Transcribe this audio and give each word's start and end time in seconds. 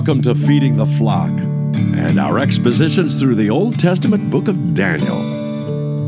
Welcome 0.00 0.22
to 0.22 0.34
Feeding 0.34 0.78
the 0.78 0.86
Flock 0.86 1.28
and 1.28 2.18
our 2.18 2.38
expositions 2.38 3.20
through 3.20 3.34
the 3.34 3.50
Old 3.50 3.78
Testament 3.78 4.30
book 4.30 4.48
of 4.48 4.72
Daniel. 4.72 5.18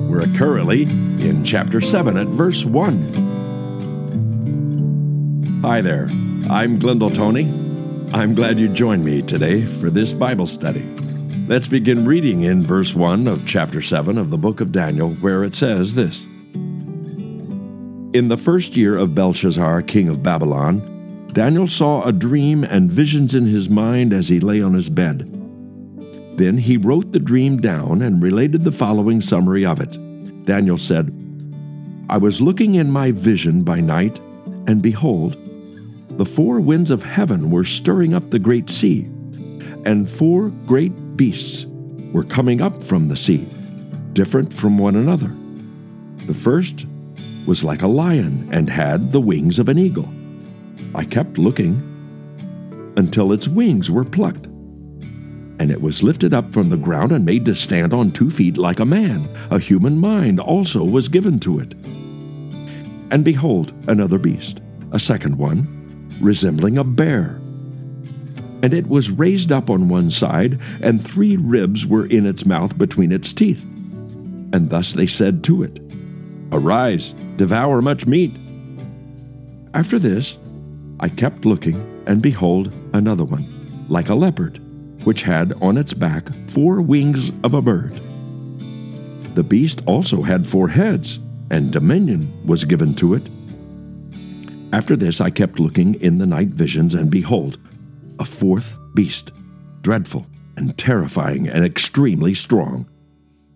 We're 0.09 0.35
currently 0.35 0.85
in 0.85 1.45
chapter 1.45 1.83
7 1.83 2.17
at 2.17 2.29
verse 2.29 2.65
1. 2.65 5.61
Hi 5.61 5.83
there, 5.83 6.09
I'm 6.49 6.79
Glendale 6.79 7.11
Tony. 7.11 7.45
I'm 8.15 8.35
glad 8.35 8.59
you 8.59 8.69
joined 8.69 9.05
me 9.05 9.21
today 9.21 9.67
for 9.67 9.91
this 9.91 10.15
Bible 10.15 10.47
study. 10.47 10.89
Let's 11.47 11.69
begin 11.69 12.07
reading 12.07 12.45
in 12.45 12.67
verse 12.67 12.95
1 12.95 13.29
of 13.29 13.47
chapter 13.47 13.83
7 13.83 14.17
of 14.17 14.31
the 14.31 14.39
book 14.39 14.63
of 14.63 14.73
Daniel, 14.73 15.11
where 15.17 15.45
it 15.45 15.55
says 15.55 15.95
this 15.95 16.25
In 18.15 18.29
the 18.29 18.39
first 18.39 18.75
year 18.75 18.97
of 18.97 19.15
Belshazzar, 19.15 19.83
king 19.83 20.09
of 20.09 20.23
Babylon, 20.23 20.89
Daniel 21.33 21.67
saw 21.67 22.03
a 22.03 22.13
dream 22.13 22.63
and 22.63 22.93
visions 22.93 23.35
in 23.35 23.47
his 23.47 23.71
mind 23.71 24.13
as 24.13 24.29
he 24.29 24.39
lay 24.39 24.61
on 24.61 24.75
his 24.75 24.91
bed. 24.91 25.21
Then 26.37 26.59
he 26.59 26.77
wrote 26.77 27.13
the 27.13 27.19
dream 27.19 27.59
down 27.59 28.03
and 28.03 28.23
related 28.23 28.65
the 28.65 28.73
following 28.73 29.23
summary 29.23 29.65
of 29.65 29.81
it. 29.81 29.97
Daniel 30.45 30.77
said, 30.77 31.11
I 32.11 32.19
was 32.19 32.43
looking 32.43 32.75
in 32.75 32.91
my 32.91 33.13
vision 33.13 33.63
by 33.63 33.81
night, 33.81 34.19
and 34.67 34.83
behold, 34.83 35.39
the 36.19 36.27
four 36.27 36.61
winds 36.61 36.91
of 36.91 37.03
heaven 37.03 37.51
were 37.51 37.65
stirring 37.65 38.13
up 38.13 38.31
the 38.31 38.39
great 38.39 38.69
sea, 38.69 39.09
and 39.87 40.11
four 40.11 40.51
great 40.67 41.17
beasts 41.17 41.65
were 42.13 42.25
coming 42.25 42.61
up 42.61 42.85
from 42.85 43.09
the 43.09 43.17
sea, 43.17 43.49
different 44.13 44.53
from 44.53 44.77
one 44.77 44.97
another. 44.97 45.35
The 46.27 46.35
first 46.35 46.85
was 47.47 47.65
like 47.65 47.81
a 47.81 47.89
lion 47.89 48.51
and 48.53 48.69
had 48.69 49.13
the 49.13 49.21
wings 49.21 49.59
of 49.59 49.71
an 49.71 49.79
eagle. 49.79 50.13
I 50.95 51.05
kept 51.05 51.39
looking 51.39 51.89
until 52.97 53.33
its 53.33 53.49
wings 53.49 53.91
were 53.91 54.05
plucked. 54.05 54.47
And 55.59 55.71
it 55.71 55.81
was 55.81 56.03
lifted 56.03 56.35
up 56.35 56.53
from 56.53 56.71
the 56.71 56.77
ground 56.77 57.13
and 57.13 57.25
made 57.25 57.45
to 57.47 57.55
stand 57.55 57.95
on 57.95 58.11
two 58.11 58.31
feet 58.31 58.59
like 58.59 58.81
a 58.81 58.85
man. 58.85 59.29
A 59.51 59.59
human 59.59 59.99
mind 59.99 60.41
also 60.41 60.83
was 60.83 61.09
given 61.09 61.39
to 61.41 61.61
it. 61.61 61.75
And 63.11 63.25
behold, 63.25 63.73
another 63.89 64.19
beast, 64.19 64.61
a 64.91 64.99
second 64.99 65.39
one, 65.39 66.09
resembling 66.21 66.79
a 66.79 66.85
bear. 66.85 67.41
And 68.63 68.73
it 68.75 68.87
was 68.87 69.11
raised 69.11 69.53
up 69.53 69.71
on 69.71 69.89
one 69.89 70.11
side, 70.11 70.61
and 70.83 71.05
three 71.05 71.37
ribs 71.37 71.85
were 71.85 72.07
in 72.07 72.27
its 72.27 72.47
mouth 72.47 72.77
between 72.79 73.13
its 73.13 73.33
teeth. 73.33 73.63
And 74.53 74.71
thus 74.71 74.95
they 74.95 75.07
said 75.07 75.45
to 75.45 75.63
it, 75.63 75.81
Arise, 76.53 77.13
devour 77.37 77.83
much 77.83 78.07
meat. 78.07 78.33
After 79.75 79.99
this, 79.99 80.37
I 81.03 81.09
kept 81.09 81.45
looking, 81.45 82.05
and 82.07 82.23
behold, 82.23 82.73
another 82.93 83.25
one, 83.25 83.45
like 83.89 84.09
a 84.09 84.15
leopard, 84.15 84.61
which 85.05 85.23
had 85.23 85.53
on 85.61 85.77
its 85.77 85.93
back 85.93 86.33
four 86.33 86.81
wings 86.81 87.33
of 87.43 87.55
a 87.55 87.61
bird. 87.61 88.01
The 89.35 89.43
beast 89.43 89.83
also 89.85 90.23
had 90.23 90.47
four 90.47 90.69
heads, 90.69 91.19
and 91.51 91.73
dominion 91.73 92.33
was 92.47 92.65
given 92.65 92.95
to 92.95 93.15
it. 93.15 93.23
After 94.73 94.95
this 94.95 95.21
I 95.21 95.31
kept 95.31 95.59
looking 95.59 95.95
in 96.01 96.19
the 96.19 96.27
night 96.27 96.51
visions, 96.51 96.95
and 96.95 97.11
behold, 97.11 97.59
a 98.21 98.25
fourth 98.25 98.77
beast, 98.95 99.33
dreadful 99.81 100.25
and 100.57 100.79
terrifying 100.79 101.49
and 101.49 101.65
extremely 101.65 102.33
strong, 102.33 102.87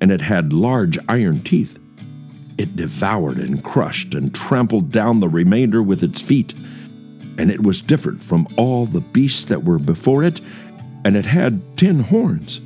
and 0.01 0.11
it 0.11 0.21
had 0.21 0.53
large 0.53 0.99
iron 1.09 1.43
teeth. 1.43 1.79
It 2.59 2.75
devoured 2.75 3.39
and 3.39 3.63
crushed 3.63 4.15
and 4.15 4.35
trampled 4.35 4.91
down 4.91 5.21
the 5.21 5.29
remainder 5.29 5.81
with 5.81 6.03
its 6.03 6.21
feet 6.21 6.53
and 7.39 7.51
it 7.51 7.63
was 7.63 7.83
different 7.83 8.23
from 8.23 8.47
all 8.57 8.87
the 8.87 9.01
beasts 9.01 9.45
that 9.47 9.65
were 9.65 9.79
before 9.79 10.25
it, 10.25 10.41
and 11.05 11.17
it 11.17 11.27
had 11.27 11.61
ten 11.77 12.01
horns. 12.01 12.61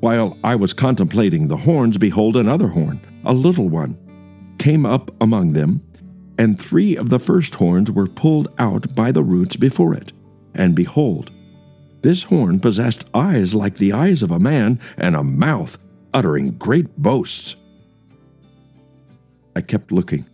While 0.00 0.38
I 0.42 0.56
was 0.56 0.72
contemplating 0.72 1.48
the 1.48 1.56
horns, 1.56 1.98
behold, 1.98 2.36
another 2.36 2.68
horn, 2.68 3.00
a 3.24 3.34
little 3.34 3.68
one, 3.68 3.98
came 4.58 4.86
up 4.86 5.10
among 5.20 5.52
them, 5.52 5.82
and 6.38 6.58
three 6.58 6.96
of 6.96 7.10
the 7.10 7.18
first 7.18 7.54
horns 7.54 7.90
were 7.90 8.06
pulled 8.06 8.48
out 8.58 8.94
by 8.94 9.12
the 9.12 9.22
roots 9.22 9.56
before 9.56 9.94
it. 9.94 10.12
And 10.54 10.74
behold, 10.74 11.30
this 12.02 12.22
horn 12.22 12.60
possessed 12.60 13.04
eyes 13.12 13.54
like 13.54 13.76
the 13.76 13.92
eyes 13.92 14.22
of 14.22 14.30
a 14.30 14.38
man, 14.38 14.80
and 14.96 15.14
a 15.14 15.22
mouth 15.22 15.76
uttering 16.14 16.52
great 16.52 16.96
boasts. 16.96 17.56
I 19.54 19.60
kept 19.60 19.92
looking 19.92 20.24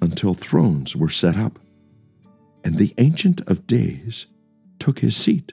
until 0.00 0.34
thrones 0.34 0.94
were 0.94 1.08
set 1.08 1.36
up 1.36 1.58
and 2.64 2.78
the 2.78 2.94
Ancient 2.98 3.42
of 3.42 3.66
Days 3.66 4.26
took 4.78 5.00
his 5.00 5.14
seat. 5.14 5.52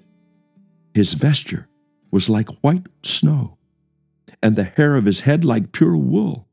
His 0.93 1.13
vesture 1.13 1.67
was 2.09 2.29
like 2.29 2.63
white 2.63 2.87
snow, 3.03 3.57
and 4.41 4.55
the 4.55 4.63
hair 4.63 4.95
of 4.95 5.05
his 5.05 5.21
head 5.21 5.45
like 5.45 5.73
pure 5.73 5.97
wool. 5.97 6.47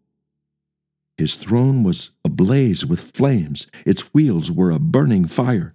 His 1.16 1.36
throne 1.36 1.82
was 1.82 2.10
ablaze 2.24 2.84
with 2.84 3.00
flames, 3.00 3.66
its 3.86 4.12
wheels 4.12 4.50
were 4.50 4.70
a 4.70 4.78
burning 4.78 5.26
fire. 5.26 5.74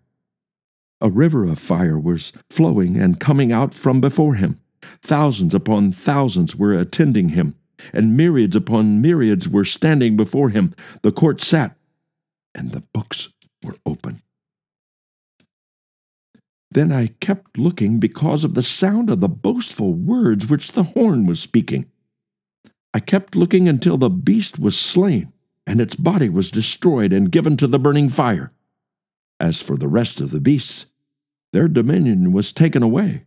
A 1.02 1.10
river 1.10 1.46
of 1.46 1.60
fire 1.60 2.00
was 2.00 2.32
flowing 2.50 2.96
and 2.96 3.20
coming 3.20 3.52
out 3.52 3.74
from 3.74 4.00
before 4.00 4.36
him. 4.36 4.60
Thousands 5.02 5.54
upon 5.54 5.92
thousands 5.92 6.56
were 6.56 6.74
attending 6.74 7.30
him, 7.30 7.56
and 7.92 8.16
myriads 8.16 8.56
upon 8.56 9.02
myriads 9.02 9.50
were 9.50 9.66
standing 9.66 10.16
before 10.16 10.50
him. 10.50 10.74
The 11.02 11.12
court 11.12 11.42
sat, 11.42 11.76
and 12.56 12.72
the 12.72 12.84
books 12.94 13.30
were 13.64 13.76
open. 13.86 14.22
Then 16.74 16.92
I 16.92 17.08
kept 17.20 17.60
looking 17.60 18.00
because 18.00 18.44
of 18.44 18.56
the 18.56 18.64
sound 18.64 19.12
of 19.12 19.20
the 19.20 19.30
boastful 19.30 19.94
words 19.94 20.48
which 20.48 20.72
the 20.72 20.84
horn 20.84 21.28
was 21.28 21.40
speaking. 21.40 21.86
I 22.96 23.00
kept 23.00 23.36
looking 23.36 23.68
until 23.68 23.98
the 23.98 24.10
beast 24.10 24.58
was 24.58 24.78
slain, 24.78 25.32
and 25.68 25.80
its 25.80 25.96
body 25.96 26.30
was 26.30 26.50
destroyed 26.50 27.14
and 27.14 27.32
given 27.32 27.58
to 27.58 27.68
the 27.68 27.78
burning 27.78 28.10
fire. 28.10 28.52
As 29.40 29.62
for 29.62 29.78
the 29.78 29.88
rest 29.88 30.20
of 30.20 30.32
the 30.32 30.42
beasts, 30.42 30.88
their 31.52 31.68
dominion 31.68 32.32
was 32.32 32.52
taken 32.52 32.82
away, 32.82 33.26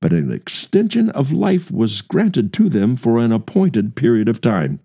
but 0.00 0.14
an 0.14 0.32
extension 0.32 1.10
of 1.10 1.30
life 1.30 1.70
was 1.70 2.00
granted 2.00 2.50
to 2.54 2.70
them 2.70 2.96
for 2.96 3.18
an 3.18 3.30
appointed 3.30 3.94
period 3.94 4.28
of 4.28 4.40
time. 4.40 4.80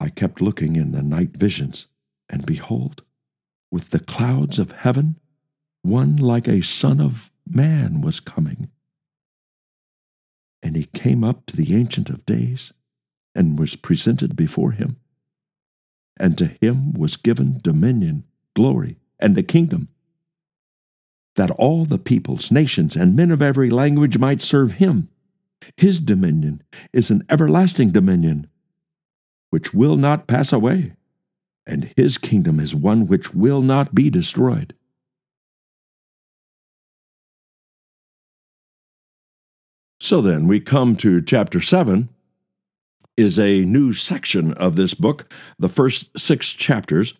I 0.00 0.08
kept 0.08 0.40
looking 0.40 0.76
in 0.76 0.92
the 0.92 1.02
night 1.02 1.36
visions, 1.36 1.86
and 2.30 2.46
behold, 2.46 3.02
with 3.70 3.90
the 3.90 4.00
clouds 4.00 4.58
of 4.58 4.72
heaven, 4.72 5.18
one 5.82 6.16
like 6.16 6.48
a 6.48 6.62
son 6.62 7.00
of 7.00 7.30
man 7.48 8.00
was 8.00 8.20
coming. 8.20 8.68
And 10.62 10.76
he 10.76 10.84
came 10.84 11.22
up 11.24 11.46
to 11.46 11.56
the 11.56 11.74
Ancient 11.74 12.10
of 12.10 12.26
Days 12.26 12.72
and 13.34 13.58
was 13.58 13.76
presented 13.76 14.34
before 14.34 14.72
him. 14.72 14.96
And 16.18 16.36
to 16.38 16.46
him 16.60 16.92
was 16.92 17.16
given 17.16 17.60
dominion, 17.62 18.24
glory, 18.54 18.98
and 19.20 19.38
a 19.38 19.42
kingdom, 19.42 19.88
that 21.36 21.50
all 21.52 21.84
the 21.84 21.98
peoples, 21.98 22.50
nations, 22.50 22.96
and 22.96 23.14
men 23.14 23.30
of 23.30 23.40
every 23.40 23.70
language 23.70 24.18
might 24.18 24.42
serve 24.42 24.72
him. 24.72 25.08
His 25.76 26.00
dominion 26.00 26.62
is 26.92 27.10
an 27.10 27.22
everlasting 27.30 27.90
dominion, 27.90 28.48
which 29.50 29.72
will 29.72 29.96
not 29.96 30.26
pass 30.26 30.52
away, 30.52 30.94
and 31.66 31.92
his 31.96 32.18
kingdom 32.18 32.58
is 32.58 32.74
one 32.74 33.06
which 33.06 33.32
will 33.32 33.62
not 33.62 33.94
be 33.94 34.10
destroyed. 34.10 34.74
So 40.00 40.20
then 40.20 40.46
we 40.46 40.60
come 40.60 40.96
to 40.96 41.20
chapter 41.20 41.60
7 41.60 42.08
is 43.16 43.38
a 43.38 43.64
new 43.64 43.92
section 43.92 44.52
of 44.54 44.76
this 44.76 44.94
book. 44.94 45.30
The 45.58 45.68
first 45.68 46.16
6 46.16 46.52
chapters 46.52 47.14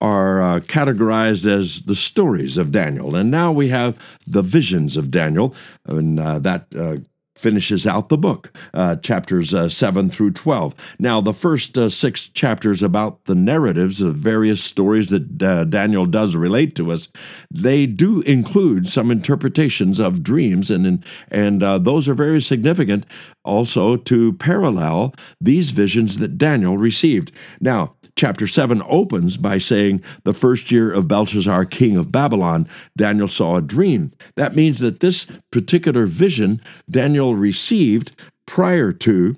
are 0.00 0.40
uh, 0.40 0.60
categorized 0.60 1.46
as 1.46 1.82
the 1.82 1.96
stories 1.96 2.58
of 2.58 2.70
Daniel. 2.70 3.16
And 3.16 3.30
now 3.30 3.50
we 3.50 3.68
have 3.70 3.98
the 4.26 4.42
visions 4.42 4.96
of 4.96 5.10
Daniel, 5.10 5.54
and 5.86 6.20
uh, 6.20 6.38
that 6.40 6.66
uh, 6.76 6.98
finishes 7.36 7.86
out 7.86 8.08
the 8.08 8.16
book, 8.16 8.52
uh, 8.74 8.96
chapters 8.96 9.54
uh, 9.54 9.68
7 9.68 10.10
through 10.10 10.32
12. 10.32 10.74
Now, 10.98 11.20
the 11.20 11.32
first 11.32 11.76
uh, 11.76 11.88
six 11.88 12.28
chapters 12.28 12.82
about 12.82 13.24
the 13.26 13.34
narratives 13.34 14.00
of 14.00 14.16
various 14.16 14.62
stories 14.62 15.08
that 15.08 15.42
uh, 15.42 15.64
Daniel 15.64 16.06
does 16.06 16.34
relate 16.34 16.74
to 16.76 16.90
us, 16.90 17.08
they 17.50 17.86
do 17.86 18.22
include 18.22 18.88
some 18.88 19.10
interpretations 19.10 20.00
of 20.00 20.22
dreams, 20.22 20.70
and, 20.70 21.04
and 21.28 21.62
uh, 21.62 21.78
those 21.78 22.08
are 22.08 22.14
very 22.14 22.40
significant 22.40 23.06
also 23.44 23.96
to 23.96 24.32
parallel 24.34 25.14
these 25.40 25.70
visions 25.70 26.18
that 26.18 26.38
Daniel 26.38 26.76
received. 26.76 27.32
Now, 27.60 27.94
chapter 28.16 28.46
7 28.46 28.82
opens 28.88 29.36
by 29.36 29.58
saying, 29.58 30.02
The 30.24 30.32
first 30.32 30.70
year 30.70 30.92
of 30.92 31.06
Belshazzar, 31.06 31.66
king 31.66 31.96
of 31.96 32.10
Babylon, 32.10 32.68
Daniel 32.96 33.28
saw 33.28 33.56
a 33.56 33.62
dream. 33.62 34.12
That 34.34 34.56
means 34.56 34.80
that 34.80 35.00
this 35.00 35.26
particular 35.52 36.06
vision 36.06 36.60
Daniel 36.90 37.36
received 37.36 38.12
prior 38.46 38.92
to 38.92 39.36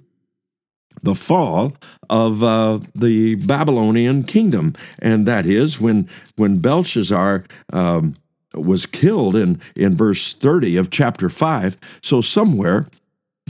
the 1.03 1.15
fall 1.15 1.77
of 2.11 2.43
uh, 2.43 2.81
the 2.95 3.35
Babylonian 3.37 4.25
kingdom, 4.25 4.75
and 5.01 5.27
that 5.27 5.47
is 5.47 5.81
when 5.81 6.09
when 6.37 6.59
Belshazzar 6.59 7.45
um, 7.73 8.15
was 8.55 8.87
killed 8.87 9.37
in, 9.37 9.61
in 9.77 9.97
verse 9.97 10.35
30 10.35 10.77
of 10.77 10.91
chapter 10.91 11.29
5. 11.29 11.77
So, 12.03 12.21
somewhere 12.21 12.89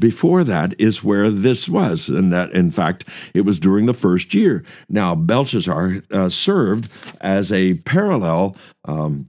before 0.01 0.45
that 0.45 0.75
is 0.79 1.05
where 1.05 1.31
this 1.31 1.69
was. 1.69 2.09
And 2.09 2.33
that, 2.33 2.53
in 2.53 2.71
fact, 2.71 3.05
it 3.35 3.43
was 3.43 3.59
during 3.59 3.87
the 3.87 3.95
first 3.95 4.35
year. 4.35 4.65
Now, 4.89 5.15
Belshazzar 5.15 6.03
uh, 6.11 6.29
served 6.29 6.91
as 7.21 7.53
a 7.53 7.75
parallel 7.75 8.57
um, 8.85 9.29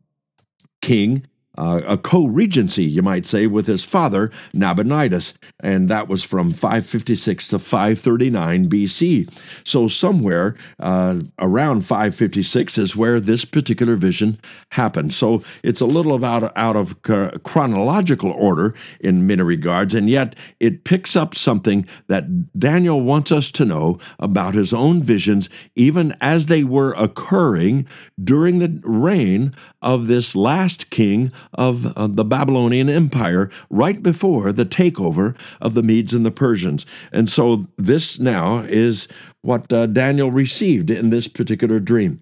king 0.82 1.26
uh, 1.60 1.82
a 1.86 1.98
co 1.98 2.26
regency, 2.26 2.86
you 2.86 3.02
might 3.02 3.26
say, 3.26 3.46
with 3.46 3.68
his 3.68 3.84
father, 3.84 4.32
Nabonidus, 4.54 5.34
and 5.60 5.90
that 5.90 6.08
was 6.08 6.24
from 6.24 6.54
556 6.54 7.50
to 7.50 7.60
539 7.60 8.70
BC. 8.70 9.30
So, 9.66 9.90
somewhere 9.90 10.56
uh, 10.80 11.20
around 11.38 11.82
556 11.86 12.78
is 12.78 12.96
where 12.96 13.20
this 13.20 13.44
particular 13.44 13.98
vision 13.98 14.40
happened. 14.72 15.14
So, 15.14 15.44
it's 15.62 15.82
a 15.82 15.86
little 15.86 16.24
out, 16.24 16.52
out 16.56 16.78
of 16.78 17.02
chronological 17.44 18.32
order 18.32 18.74
in 19.02 19.28
many 19.28 19.44
regards, 19.44 19.94
and 19.94 20.10
yet 20.10 20.36
it 20.62 20.86
picks 20.86 21.18
up 21.18 21.36
something 21.36 21.86
that 22.08 22.58
Daniel 22.58 23.02
wants 23.02 23.34
us 23.34 23.52
to 23.52 23.66
know 23.66 24.00
about 24.20 24.56
his 24.56 24.74
own 24.74 25.04
visions, 25.04 25.50
even 25.76 26.16
as 26.22 26.46
they 26.46 26.64
were 26.64 26.94
occurring 26.94 27.86
during 28.24 28.60
the 28.60 28.80
reign 28.84 29.54
of 29.82 30.08
this 30.08 30.38
last 30.38 30.90
king 30.90 31.34
of 31.54 31.98
uh, 31.98 32.08
the 32.08 32.26
Babylonian 32.26 32.90
Empire 32.90 33.50
right 33.70 34.02
before 34.02 34.52
the 34.52 34.66
takeover 34.66 35.36
of 35.62 35.74
the 35.74 35.84
Medes 35.84 36.14
and 36.14 36.26
the 36.26 36.32
Persians. 36.32 36.86
And 37.12 37.30
so 37.30 37.68
this 37.78 38.20
now 38.20 38.60
is 38.60 39.08
what 39.42 39.72
uh, 39.72 39.86
Daniel 39.88 40.32
received 40.32 40.90
in 40.90 41.10
this 41.10 41.28
particular 41.28 41.80
dream. 41.80 42.22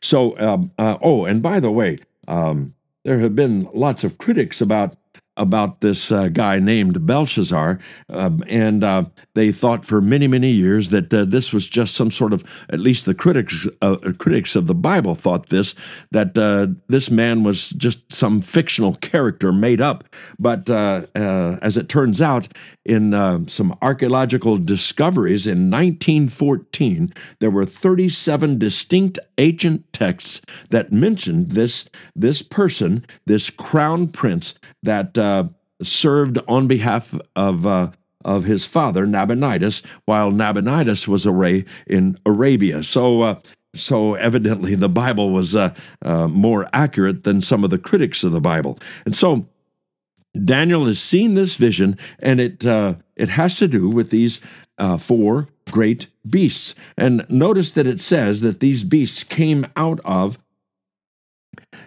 So, 0.00 0.38
um, 0.38 0.72
uh, 0.78 0.98
oh, 1.02 1.24
and 1.24 1.42
by 1.42 1.60
the 1.60 1.70
way, 1.70 1.98
um, 2.28 2.74
there 3.04 3.18
have 3.18 3.34
been 3.34 3.68
lots 3.72 4.04
of 4.04 4.18
critics 4.18 4.60
about 4.60 4.96
about 5.36 5.80
this 5.80 6.12
uh, 6.12 6.28
guy 6.28 6.58
named 6.58 7.06
Belshazzar, 7.06 7.78
uh, 8.10 8.30
and 8.48 8.84
uh, 8.84 9.04
they 9.34 9.50
thought 9.50 9.84
for 9.84 10.00
many, 10.00 10.28
many 10.28 10.50
years 10.50 10.90
that 10.90 11.12
uh, 11.12 11.24
this 11.24 11.52
was 11.52 11.68
just 11.68 11.94
some 11.94 12.10
sort 12.10 12.32
of, 12.34 12.44
at 12.68 12.80
least 12.80 13.06
the 13.06 13.14
critics 13.14 13.66
uh, 13.80 13.96
critics 14.18 14.54
of 14.54 14.66
the 14.66 14.74
Bible 14.74 15.14
thought 15.14 15.48
this, 15.48 15.74
that 16.10 16.36
uh, 16.36 16.66
this 16.88 17.10
man 17.10 17.44
was 17.44 17.70
just 17.70 18.12
some 18.12 18.42
fictional 18.42 18.94
character 18.96 19.52
made 19.52 19.80
up. 19.80 20.04
But 20.38 20.68
as 20.70 21.76
it 21.76 21.88
turns 21.88 22.20
out, 22.20 22.48
in 22.84 23.12
some 23.48 23.76
archaeological 23.80 24.58
discoveries 24.58 25.46
in 25.46 25.70
1914, 25.70 27.12
there 27.38 27.50
were 27.50 27.64
37 27.64 28.58
distinct 28.58 29.18
ancient 29.38 29.90
texts 29.92 30.42
that 30.70 30.92
mentioned 30.92 31.50
this 31.50 31.86
this 32.14 32.42
person, 32.42 33.06
this 33.26 33.50
crown 33.50 34.08
prince 34.08 34.54
that 34.82 35.16
uh, 35.22 35.44
served 35.82 36.38
on 36.48 36.66
behalf 36.66 37.14
of 37.36 37.66
uh, 37.66 37.90
of 38.24 38.44
his 38.44 38.64
father 38.64 39.06
Nabonidus, 39.06 39.82
while 40.04 40.30
Nabonidus 40.30 41.08
was 41.08 41.26
away 41.26 41.64
in 41.86 42.18
Arabia. 42.26 42.82
So. 42.82 43.22
Uh, 43.22 43.40
so 43.74 44.16
evidently, 44.16 44.74
the 44.74 44.90
Bible 44.90 45.30
was 45.30 45.56
uh, 45.56 45.72
uh, 46.02 46.28
more 46.28 46.68
accurate 46.74 47.24
than 47.24 47.40
some 47.40 47.64
of 47.64 47.70
the 47.70 47.78
critics 47.78 48.22
of 48.22 48.32
the 48.32 48.40
Bible, 48.40 48.78
and 49.06 49.16
so 49.16 49.46
Daniel 50.44 50.84
has 50.84 51.00
seen 51.00 51.32
this 51.32 51.54
vision, 51.54 51.96
and 52.18 52.38
it 52.38 52.66
uh, 52.66 52.96
it 53.16 53.30
has 53.30 53.56
to 53.56 53.66
do 53.66 53.88
with 53.88 54.10
these 54.10 54.42
four 54.98 55.48
great 55.70 56.08
beasts. 56.28 56.74
And 56.98 57.24
notice 57.30 57.72
that 57.72 57.86
it 57.86 57.98
says 57.98 58.42
that 58.42 58.60
these 58.60 58.84
beasts 58.84 59.24
came 59.24 59.66
out 59.74 60.00
of 60.04 60.36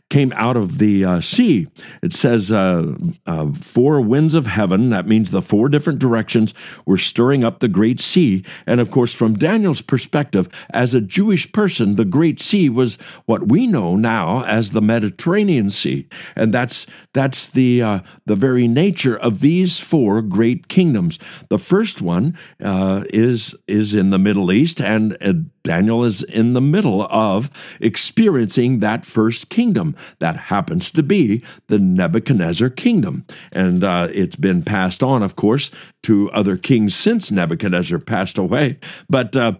came 0.09 0.31
out 0.35 0.55
of 0.55 0.77
the 0.77 1.03
uh, 1.03 1.21
sea. 1.21 1.67
It 2.03 2.13
says 2.13 2.51
uh, 2.51 2.95
uh, 3.25 3.51
four 3.53 4.01
winds 4.01 4.35
of 4.35 4.45
heaven. 4.45 4.91
That 4.91 5.07
means 5.07 5.31
the 5.31 5.41
four 5.41 5.67
different 5.67 5.99
directions 5.99 6.53
were 6.85 6.97
stirring 6.97 7.43
up 7.43 7.59
the 7.59 7.67
great 7.67 7.99
sea. 7.99 8.43
And 8.67 8.79
of 8.79 8.91
course, 8.91 9.13
from 9.13 9.37
Daniel's 9.37 9.81
perspective, 9.81 10.47
as 10.69 10.93
a 10.93 11.01
Jewish 11.01 11.51
person, 11.51 11.95
the 11.95 12.05
great 12.05 12.39
sea 12.39 12.69
was 12.69 12.97
what 13.25 13.47
we 13.49 13.65
know 13.65 13.95
now 13.95 14.43
as 14.45 14.71
the 14.71 14.81
Mediterranean 14.81 15.69
Sea, 15.69 16.07
and 16.35 16.53
that's 16.53 16.85
that's 17.13 17.47
the 17.47 17.81
uh, 17.81 17.99
the 18.25 18.35
very 18.35 18.67
nature 18.67 19.17
of 19.17 19.39
these 19.39 19.79
four 19.79 20.21
great 20.21 20.67
kingdoms. 20.67 21.17
The 21.49 21.59
first 21.59 22.01
one 22.01 22.37
uh, 22.63 23.05
is 23.09 23.55
is 23.67 23.95
in 23.95 24.11
the 24.11 24.19
Middle 24.19 24.51
East, 24.51 24.79
and 24.79 25.49
Daniel 25.65 26.05
is 26.05 26.23
in 26.23 26.53
the 26.53 26.61
middle 26.61 27.07
of 27.09 27.49
experiencing 27.81 28.79
that 28.79 29.03
first 29.03 29.49
kingdom. 29.49 29.95
That 30.19 30.37
happens 30.37 30.91
to 30.91 31.03
be 31.03 31.43
the 31.67 31.79
Nebuchadnezzar 31.79 32.69
kingdom. 32.69 33.25
And 33.51 33.83
uh, 33.83 34.07
it's 34.11 34.35
been 34.37 34.63
passed 34.63 35.03
on, 35.03 35.23
of 35.23 35.35
course, 35.35 35.71
to 36.03 36.31
other 36.31 36.55
kings 36.55 36.95
since 36.95 37.31
Nebuchadnezzar 37.31 37.99
passed 37.99 38.37
away. 38.37 38.77
But, 39.09 39.35
uh, 39.35 39.53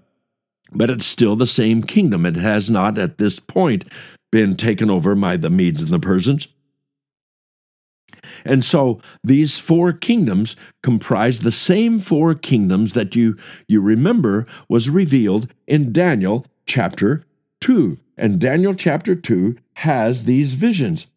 but 0.72 0.92
it's 0.92 1.08
still 1.08 1.36
the 1.36 1.48
same 1.48 1.84
kingdom. 1.84 2.26
It 2.26 2.36
has 2.36 2.70
not, 2.70 2.98
at 2.98 3.18
this 3.18 3.40
point, 3.40 3.86
been 4.32 4.56
taken 4.56 4.92
over 4.92 5.16
by 5.16 5.38
the 5.38 5.50
Medes 5.50 5.82
and 5.82 5.92
the 5.92 6.00
Persians. 6.00 6.48
And 8.44 8.64
so 8.64 9.02
these 9.24 9.58
four 9.58 9.94
kingdoms 9.94 10.56
comprise 10.84 11.42
the 11.42 11.52
same 11.52 12.00
four 12.00 12.36
kingdoms 12.36 12.94
that 12.94 13.16
you, 13.16 13.38
you 13.68 13.82
remember 13.82 14.46
was 14.70 14.90
revealed 14.90 15.54
in 15.68 15.92
Daniel 15.92 16.46
chapter 16.66 17.24
2. 17.62 17.98
And 18.18 18.40
Daniel 18.40 18.74
chapter 18.74 19.16
2 19.16 19.56
has 19.76 20.26
these 20.26 20.54
visions 20.54 21.08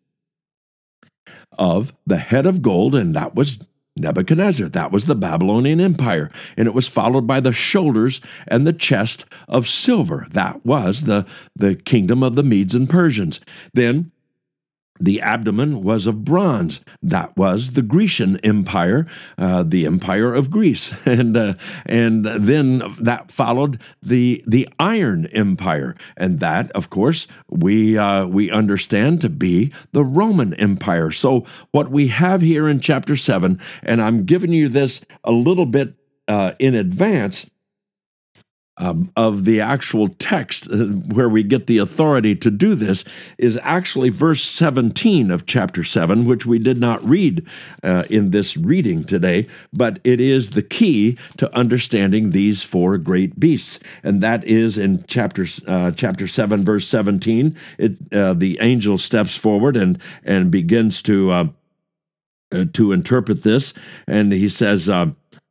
of 1.59 1.93
the 2.07 2.19
head 2.19 2.47
of 2.47 2.63
gold, 2.63 2.95
and 2.95 3.15
that 3.15 3.35
was 3.35 3.59
Nebuchadnezzar. 3.99 4.69
That 4.69 4.93
was 4.93 5.07
the 5.07 5.15
Babylonian 5.15 5.81
Empire. 5.81 6.31
And 6.57 6.67
it 6.67 6.75
was 6.75 6.89
followed 6.89 7.27
by 7.27 7.41
the 7.41 7.53
shoulders 7.53 8.21
and 8.47 8.67
the 8.67 8.73
chest 8.73 9.25
of 9.49 9.69
silver. 9.69 10.27
That 10.33 10.65
was 10.65 11.05
the, 11.05 11.27
the 11.57 11.75
kingdom 11.75 12.23
of 12.23 12.37
the 12.37 12.43
Medes 12.43 12.75
and 12.75 12.89
Persians. 12.89 13.41
Then 13.75 14.13
the 15.01 15.21
abdomen 15.21 15.83
was 15.83 16.07
of 16.07 16.25
bronze. 16.25 16.81
That 17.03 17.37
was 17.37 17.73
the 17.73 17.83
Grecian 17.83 18.39
Empire, 18.39 19.07
uh, 19.37 19.63
the 19.63 19.87
Empire 19.87 20.35
of 20.35 20.51
Greece, 20.51 20.93
and 21.07 21.37
uh, 21.37 21.55
and 21.87 22.25
then 22.25 22.83
that 23.01 23.31
followed 23.31 23.81
the 24.03 24.43
the 24.47 24.69
Iron 24.79 25.27
Empire, 25.27 25.95
and 26.17 26.41
that, 26.41 26.71
of 26.73 26.91
course, 26.91 27.27
we 27.49 27.97
uh, 27.97 28.27
we 28.27 28.51
understand 28.51 29.21
to 29.23 29.29
be 29.29 29.73
the 29.93 30.05
Roman 30.05 30.55
Empire. 30.55 31.11
So 31.11 31.47
what 31.73 31.91
we 31.91 32.09
have 32.09 32.41
here 32.41 32.69
in 32.69 32.81
chapter 32.81 33.17
seven, 33.17 33.61
and 33.83 34.01
I'm 34.01 34.25
giving 34.25 34.53
you 34.53 34.69
this 34.69 35.01
a 35.25 35.33
little 35.33 35.67
bit 35.67 35.95
uh, 36.27 36.53
in 36.59 36.75
advance 36.75 37.47
um, 38.79 39.11
of 39.17 39.45
the 39.45 39.61
actual 39.61 40.09
text 40.09 40.71
uh, 40.71 40.85
where 40.87 41.29
we 41.29 41.43
get 41.43 41.67
the 41.67 41.79
authority 41.79 42.35
to 42.37 42.51
do 42.51 42.75
this 42.75 43.05
is 43.37 43.59
actually 43.63 44.09
verse 44.09 44.43
17 44.43 45.31
of 45.31 45.47
chapter 45.47 45.85
7, 45.85 46.25
which 46.25 46.47
we 46.47 46.59
did 46.59 46.79
not 46.79 47.07
read 47.09 47.47
uh, 47.83 48.05
in 48.09 48.31
this 48.31 48.57
reading 48.57 49.05
today, 49.05 49.47
but 49.73 49.99
it 50.05 50.21
is 50.21 50.51
the 50.51 50.63
key 50.63 51.19
to 51.37 51.55
understanding 51.57 52.31
these 52.31 52.63
four 52.63 52.99
great 52.99 53.39
beasts. 53.39 53.79
And 54.03 54.23
that 54.23 54.45
is 54.45 54.79
in 54.79 55.05
chapter, 55.07 55.47
uh, 55.67 55.91
chapter 55.93 56.29
7, 56.29 56.65
verse 56.65 56.87
17. 56.87 57.57
It, 57.79 57.99
uh, 58.13 58.35
the 58.35 58.59
angel 58.61 58.99
steps 58.99 59.37
forward 59.37 59.77
and, 59.77 59.99
and 60.25 60.51
begins 60.51 61.03
to, 61.03 61.31
uh, 61.31 61.45
uh, 62.53 62.65
to 62.73 62.93
interpret 62.93 63.43
this, 63.43 63.75
and 64.07 64.33
he 64.33 64.49
says, 64.49 64.89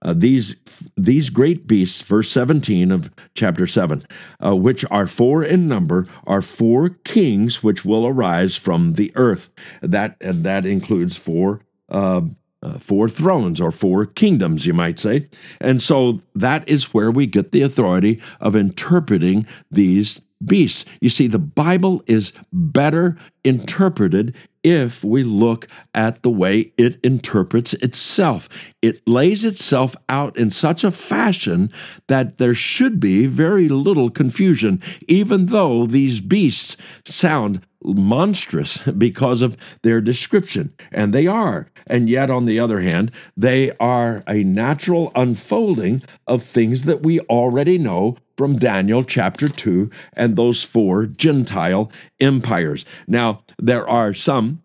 uh, 0.01 0.13
these 0.16 0.56
these 0.96 1.30
great 1.30 1.66
beasts, 1.68 2.01
verse 2.01 2.30
17 2.30 2.92
of 2.92 3.10
chapter 3.34 3.66
7, 3.66 4.04
uh, 4.46 4.56
which 4.56 4.86
are 4.92 5.08
four 5.08 5.44
in 5.44 5.68
number, 5.68 6.06
are 6.25 6.42
four 6.42 6.89
kings 6.89 7.63
which 7.63 7.84
will 7.84 8.06
arise 8.06 8.56
from 8.56 8.94
the 8.94 9.12
earth. 9.16 9.50
That 9.82 10.16
and 10.22 10.44
that 10.44 10.66
includes 10.66 11.18
four 11.18 11.62
uh, 11.89 12.22
uh, 12.63 12.80
four 12.80 13.08
thrones 13.08 13.62
or 13.62 13.72
four 13.72 14.06
kingdoms, 14.06 14.66
you 14.66 14.74
might 14.74 15.00
say. 15.00 15.30
And 15.62 15.82
so 15.82 16.22
that 16.36 16.68
is 16.68 16.94
where 16.94 17.12
we 17.12 17.27
get 17.27 17.51
the 17.51 17.62
authority 17.62 18.22
of 18.39 18.56
interpreting 18.56 19.46
these 19.72 20.22
beasts. 20.44 20.86
You 21.01 21.10
see, 21.10 21.27
the 21.27 21.39
Bible 21.39 22.04
is 22.08 22.34
better 22.51 23.18
interpreted 23.48 24.36
if 24.63 25.01
we 25.04 25.24
look 25.24 25.68
at 25.94 26.24
the 26.24 26.30
way 26.30 26.74
it 26.77 27.00
interprets 27.01 27.74
itself. 27.75 28.50
It 28.82 29.08
lays 29.08 29.46
itself 29.46 29.96
out 30.10 30.38
in 30.38 30.51
such 30.51 30.84
a 30.84 30.92
fashion 30.92 31.72
that 32.08 32.38
there 32.38 32.54
should 32.54 33.00
be 33.00 33.27
very 33.27 33.70
little 33.70 34.10
confusion, 34.10 34.82
even 35.08 35.46
though 35.46 35.86
these 35.86 36.20
beasts 36.20 36.75
sound 37.06 37.66
monstrous 37.82 38.77
because 38.98 39.42
of 39.42 39.56
their 39.84 40.01
description, 40.01 40.74
and 40.92 41.13
they 41.13 41.27
are. 41.27 41.72
And 41.86 42.10
yet, 42.10 42.30
on 42.30 42.46
the 42.46 42.60
other 42.60 42.82
hand, 42.82 43.12
they 43.38 43.72
are 43.80 44.24
a 44.27 44.44
natural 44.44 45.12
unfolding 45.16 46.04
of 46.25 46.44
things 46.44 46.84
that 46.84 47.04
we 47.04 47.22
already 47.22 47.77
know 47.77 48.18
from 48.38 48.60
Daniel 48.60 49.04
chapter 49.04 49.50
2 49.50 49.89
and 50.13 50.36
those 50.36 50.63
four 50.63 51.08
Gentile 51.08 51.92
empires. 52.20 52.86
Now, 53.08 53.44
there 53.60 53.88
are 53.88 54.14
some 54.14 54.64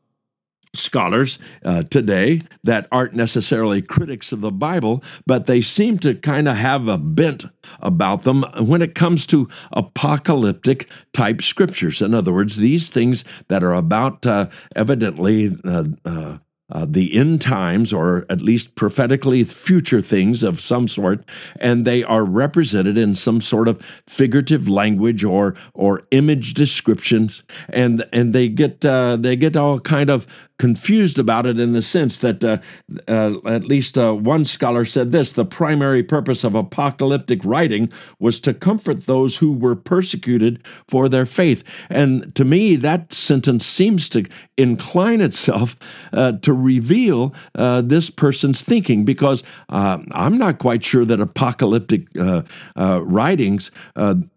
scholars 0.75 1.39
uh, 1.65 1.83
today 1.85 2.41
that 2.65 2.89
aren't 2.91 3.15
necessarily 3.15 3.83
critics 3.83 4.33
of 4.33 4.41
the 4.41 4.51
Bible, 4.51 5.03
but 5.27 5.47
they 5.47 5.61
seem 5.61 5.99
to 5.99 6.15
kind 6.15 6.49
of 6.49 6.57
have 6.57 6.89
a 6.89 6.97
bent 6.97 7.45
about 7.81 8.23
them 8.23 8.45
when 8.59 8.81
it 8.81 8.95
comes 8.95 9.27
to 9.27 9.49
apocalyptic 9.73 10.89
type 11.13 11.43
scriptures. 11.43 12.01
In 12.01 12.15
other 12.15 12.33
words, 12.33 12.57
these 12.57 12.89
things 12.89 13.25
that 13.49 13.63
are 13.63 13.75
about 13.75 14.27
uh, 14.27 14.49
evidently 14.75 15.55
uh, 15.65 16.39
uh 16.73 16.87
the 16.89 17.15
end 17.15 17.41
times, 17.41 17.93
or 17.93 18.27
at 18.29 18.41
least 18.41 18.75
prophetically 18.75 19.45
future 19.45 20.03
things 20.03 20.43
of 20.43 20.61
some 20.61 20.89
sort, 20.89 21.25
and 21.61 21.85
they 21.85 22.03
are 22.03 22.25
represented 22.25 22.99
in 22.99 23.15
some 23.15 23.41
sort 23.41 23.69
of 23.69 23.81
figurative 24.09 24.69
language 24.69 25.25
or 25.25 25.55
or 25.75 26.03
image 26.11 26.55
descriptions, 26.55 27.43
and 27.69 28.05
and 28.13 28.35
they 28.35 28.49
get 28.49 28.85
uh, 28.85 29.17
they 29.17 29.37
get 29.37 29.57
all 29.57 29.79
kind 29.81 30.11
of 30.11 30.27
confused 30.63 31.19
about 31.19 31.45
it 31.45 31.59
in 31.59 31.73
the 31.73 31.83
sense 31.83 32.21
that 32.21 32.45
uh, 32.45 32.57
uh, 33.09 33.35
at 33.47 33.65
least 33.65 33.99
uh, 33.99 34.13
one 34.13 34.45
scholar 34.45 34.85
said 34.85 35.11
this 35.11 35.33
the 35.33 35.45
primary 35.45 36.05
purpose 36.05 36.45
of 36.45 36.55
apocalyptic 36.55 37.45
writing 37.45 37.91
was 38.21 38.39
to 38.39 38.55
comfort 38.55 39.07
those 39.07 39.37
who 39.37 39.51
were 39.51 39.75
persecuted 39.75 40.65
for 40.87 41.09
their 41.09 41.27
faith. 41.27 41.65
And 41.91 42.33
to 42.37 42.45
me, 42.45 42.77
that 42.77 43.13
sentence 43.13 43.67
seems 43.67 44.09
to 44.11 44.25
incline 44.57 45.21
itself 45.21 45.77
uh, 46.13 46.35
to 46.43 46.53
reveal 46.53 47.35
uh, 47.57 47.83
this 47.83 48.09
person's 48.09 48.63
thinking 48.63 49.05
because 49.05 49.43
uh, 49.69 49.99
I'm 50.13 50.39
not 50.39 50.61
quite 50.61 50.85
sure 50.85 51.05
that 51.05 51.21
apocalyptic 51.21 52.07
writings 52.77 53.73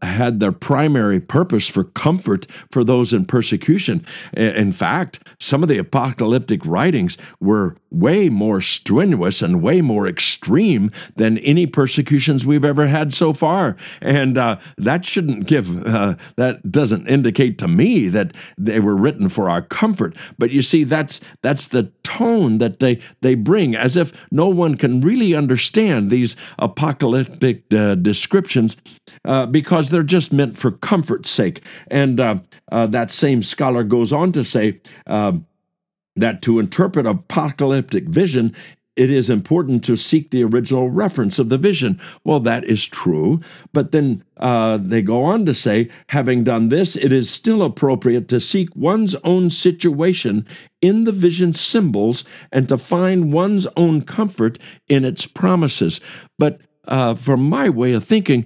had 0.01 0.39
their 0.39 0.51
primary 0.51 1.19
purpose 1.19 1.67
for 1.67 1.83
comfort 1.83 2.47
for 2.71 2.83
those 2.83 3.13
in 3.13 3.25
persecution. 3.25 4.03
In 4.33 4.71
fact, 4.71 5.19
some 5.39 5.61
of 5.61 5.69
the 5.69 5.77
apocalyptic 5.77 6.14
apocalyptic 6.15 6.65
writings 6.65 7.17
were 7.39 7.75
way 7.91 8.29
more 8.29 8.61
strenuous 8.61 9.41
and 9.41 9.61
way 9.61 9.81
more 9.81 10.07
extreme 10.07 10.91
than 11.15 11.37
any 11.39 11.67
persecutions 11.67 12.45
we've 12.45 12.65
ever 12.65 12.87
had 12.87 13.13
so 13.13 13.33
far. 13.33 13.75
And 14.01 14.37
uh, 14.37 14.57
that 14.77 15.05
shouldn't 15.05 15.45
give, 15.45 15.85
uh, 15.85 16.15
that 16.37 16.71
doesn't 16.71 17.07
indicate 17.07 17.57
to 17.59 17.67
me 17.67 18.07
that 18.09 18.33
they 18.57 18.79
were 18.79 18.95
written 18.95 19.29
for 19.29 19.49
our 19.49 19.61
comfort. 19.61 20.15
But 20.37 20.51
you 20.51 20.61
see, 20.61 20.83
that's, 20.83 21.19
that's 21.41 21.67
the 21.67 21.91
tone 22.03 22.59
that 22.59 22.79
they, 22.79 23.01
they 23.21 23.35
bring, 23.35 23.75
as 23.75 23.97
if 23.97 24.13
no 24.31 24.47
one 24.47 24.75
can 24.75 25.01
really 25.01 25.35
understand 25.35 26.09
these 26.09 26.35
apocalyptic 26.59 27.63
uh, 27.73 27.95
descriptions 27.95 28.77
uh, 29.25 29.45
because 29.45 29.89
they're 29.89 30.03
just 30.03 30.31
meant 30.31 30.57
for 30.57 30.71
comfort's 30.71 31.29
sake. 31.29 31.61
And 31.87 32.19
uh, 32.19 32.39
uh, 32.71 32.87
that 32.87 33.11
same 33.11 33.43
scholar 33.43 33.83
goes 33.83 34.13
on 34.13 34.31
to 34.33 34.43
say, 34.43 34.79
that 36.15 36.41
to 36.43 36.59
interpret 36.59 37.05
apocalyptic 37.05 38.05
vision, 38.05 38.55
it 38.95 39.11
is 39.11 39.29
important 39.29 39.83
to 39.83 39.97
seek 39.97 40.31
the 40.31 40.43
original 40.43 40.89
reference 40.89 41.37
of 41.37 41.49
the 41.49 41.57
vision. 41.57 41.99
Well, 42.23 42.39
that 42.41 42.63
is 42.63 42.87
true. 42.87 43.41
But 43.73 43.91
then 43.91 44.23
uh, 44.37 44.77
they 44.77 45.01
go 45.01 45.23
on 45.23 45.45
to 45.47 45.53
say, 45.53 45.89
having 46.07 46.45
done 46.45 46.69
this, 46.69 46.95
it 46.95 47.11
is 47.11 47.29
still 47.29 47.61
appropriate 47.61 48.29
to 48.29 48.39
seek 48.39 48.73
one's 48.75 49.15
own 49.23 49.49
situation 49.49 50.47
in 50.81 51.03
the 51.03 51.11
vision 51.11 51.53
symbols 51.53 52.23
and 52.51 52.69
to 52.69 52.77
find 52.77 53.33
one's 53.33 53.67
own 53.75 54.01
comfort 54.01 54.57
in 54.87 55.03
its 55.03 55.25
promises. 55.25 55.99
But 56.39 56.61
uh, 56.87 57.15
from 57.15 57.49
my 57.49 57.69
way 57.69 57.93
of 57.93 58.05
thinking, 58.05 58.45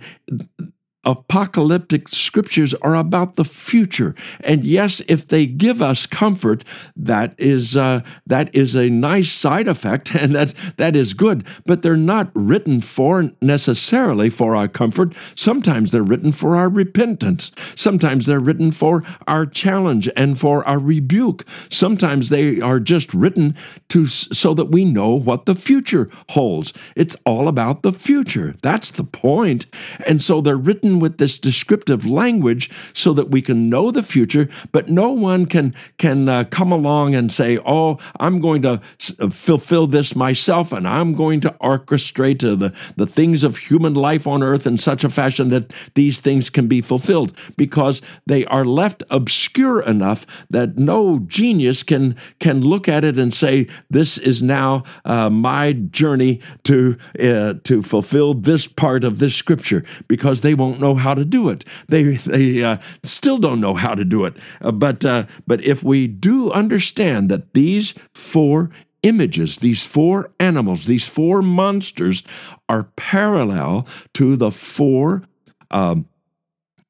apocalyptic 1.05 2.09
scriptures 2.09 2.73
are 2.75 2.95
about 2.95 3.35
the 3.35 3.45
future. 3.45 4.13
And 4.41 4.65
yes 4.65 5.01
if 5.07 5.27
they 5.27 5.45
give 5.45 5.81
us 5.81 6.05
comfort 6.05 6.63
that 6.95 7.33
is 7.37 7.77
uh, 7.77 8.01
that 8.27 8.53
is 8.53 8.75
a 8.75 8.89
nice 8.89 9.31
side 9.31 9.67
effect 9.67 10.13
and 10.19 10.35
that's 10.35 10.53
that 10.77 10.95
is 10.95 11.13
good. 11.13 11.45
But 11.65 11.81
they're 11.81 11.97
not 11.97 12.31
written 12.33 12.81
for 12.81 13.31
necessarily 13.41 14.29
for 14.29 14.55
our 14.55 14.67
comfort. 14.67 15.13
Sometimes 15.35 15.91
they're 15.91 16.03
written 16.03 16.31
for 16.31 16.55
our 16.55 16.69
repentance. 16.69 17.51
Sometimes 17.75 18.25
they're 18.25 18.39
written 18.39 18.71
for 18.71 19.03
our 19.27 19.45
challenge 19.45 20.09
and 20.17 20.39
for 20.39 20.67
our 20.67 20.79
rebuke. 20.79 21.45
Sometimes 21.69 22.29
they 22.29 22.59
are 22.59 22.79
just 22.79 23.13
written 23.13 23.55
to 23.89 24.07
so 24.07 24.53
that 24.53 24.65
we 24.65 24.85
know 24.85 25.15
what 25.15 25.45
the 25.45 25.55
future 25.55 26.09
holds. 26.29 26.73
It's 26.95 27.15
all 27.25 27.47
about 27.47 27.83
the 27.83 27.93
future. 27.93 28.55
That's 28.61 28.91
the 28.91 29.03
point. 29.03 29.65
And 30.05 30.21
so 30.21 30.41
they're 30.41 30.57
written 30.57 30.98
with 30.99 31.17
this 31.17 31.39
descriptive 31.39 32.05
language 32.05 32.69
so 32.93 33.13
that 33.13 33.29
we 33.29 33.41
can 33.41 33.69
know 33.69 33.91
the 33.91 34.03
future, 34.03 34.49
but 34.71 34.89
no 34.89 35.09
one 35.09 35.45
can 35.45 35.73
can 35.97 36.29
uh, 36.29 36.43
come 36.45 36.71
along 36.71 37.15
and 37.15 37.31
say, 37.31 37.59
"Oh, 37.65 37.97
I'm 38.19 38.39
going 38.39 38.61
to 38.63 38.81
uh, 39.19 39.29
fulfill 39.29 39.87
this 39.87 40.15
myself, 40.15 40.71
and 40.71 40.87
I'm 40.87 41.13
going 41.13 41.41
to 41.41 41.55
orchestrate 41.61 42.43
uh, 42.43 42.55
the 42.55 42.73
the 42.95 43.07
things 43.07 43.43
of 43.43 43.57
human 43.57 43.93
life 43.93 44.27
on 44.27 44.43
earth 44.43 44.67
in 44.67 44.77
such 44.77 45.03
a 45.03 45.09
fashion 45.09 45.49
that 45.49 45.73
these 45.95 46.19
things 46.19 46.49
can 46.49 46.67
be 46.67 46.81
fulfilled," 46.81 47.33
because 47.57 48.01
they 48.25 48.45
are 48.45 48.65
left 48.65 49.03
obscure 49.09 49.81
enough 49.81 50.25
that 50.49 50.77
no 50.77 51.19
genius 51.19 51.83
can 51.83 52.15
can 52.39 52.61
look 52.61 52.87
at 52.87 53.03
it 53.03 53.17
and 53.17 53.33
say, 53.33 53.67
"This 53.89 54.17
is 54.17 54.41
now 54.41 54.83
uh, 55.05 55.29
my 55.29 55.73
journey 55.73 56.41
to 56.63 56.97
uh, 57.19 57.53
to 57.63 57.81
fulfill 57.81 58.33
this 58.33 58.67
part 58.67 59.03
of 59.03 59.19
this 59.19 59.35
scripture," 59.35 59.83
because 60.07 60.41
they 60.41 60.53
won't 60.53 60.78
know 60.79 60.95
how 60.95 61.13
to 61.13 61.25
do 61.25 61.49
it. 61.49 61.65
They 61.87 62.03
they 62.03 62.63
uh, 62.63 62.77
still 63.03 63.37
don't 63.37 63.61
know 63.61 63.73
how 63.73 63.93
to 63.93 64.05
do 64.05 64.25
it. 64.25 64.35
Uh, 64.61 64.71
but 64.71 65.05
uh, 65.05 65.25
but 65.47 65.63
if 65.63 65.83
we 65.83 66.07
do 66.07 66.51
understand 66.51 67.29
that 67.29 67.53
these 67.53 67.93
four 68.13 68.69
images, 69.03 69.57
these 69.57 69.83
four 69.83 70.31
animals, 70.39 70.85
these 70.85 71.07
four 71.07 71.41
monsters 71.41 72.23
are 72.67 72.83
parallel 72.95 73.87
to 74.13 74.35
the 74.35 74.51
four. 74.51 75.23
Um, 75.71 76.05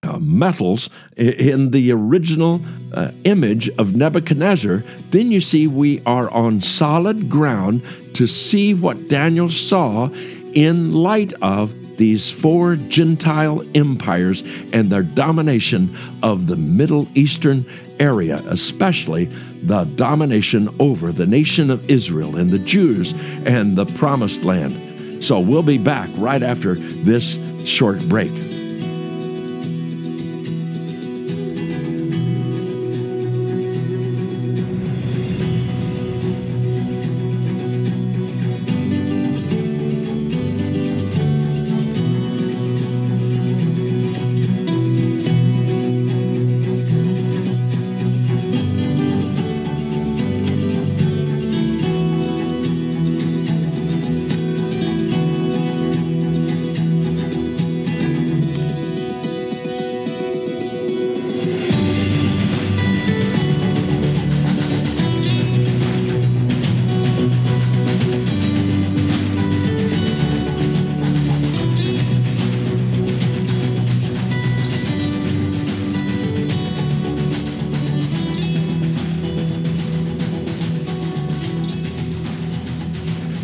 uh, 0.01 0.17
metals 0.17 0.89
in 1.17 1.71
the 1.71 1.91
original 1.91 2.61
uh, 2.93 3.11
image 3.25 3.69
of 3.77 3.97
Nebuchadnezzar, 3.97 4.81
then 5.11 5.29
you 5.29 5.41
see 5.41 5.67
we 5.67 6.01
are 6.05 6.29
on 6.31 6.61
solid 6.61 7.29
ground 7.29 7.83
to 8.13 8.25
see 8.25 8.73
what 8.73 9.09
Daniel 9.09 9.49
saw 9.49 10.07
in 10.53 10.91
light 10.91 11.33
of 11.41 11.73
these 11.99 12.31
four 12.31 12.77
Gentile 12.77 13.61
empires 13.75 14.41
and 14.73 14.89
their 14.89 15.03
domination 15.03 15.95
of 16.23 16.47
the 16.47 16.55
Middle 16.55 17.07
Eastern 17.13 17.65
area, 17.99 18.41
especially 18.47 19.25
the 19.63 19.83
domination 19.95 20.73
over 20.79 21.11
the 21.11 21.27
nation 21.27 21.69
of 21.69 21.87
Israel 21.89 22.37
and 22.37 22.49
the 22.49 22.59
Jews 22.59 23.13
and 23.45 23.77
the 23.77 23.85
Promised 23.85 24.45
Land. 24.45 25.23
So 25.23 25.41
we'll 25.41 25.61
be 25.61 25.77
back 25.77 26.09
right 26.15 26.41
after 26.41 26.75
this 26.75 27.37
short 27.65 27.99
break. 28.07 28.31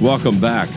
Welcome 0.05 0.39
back. 0.39 0.69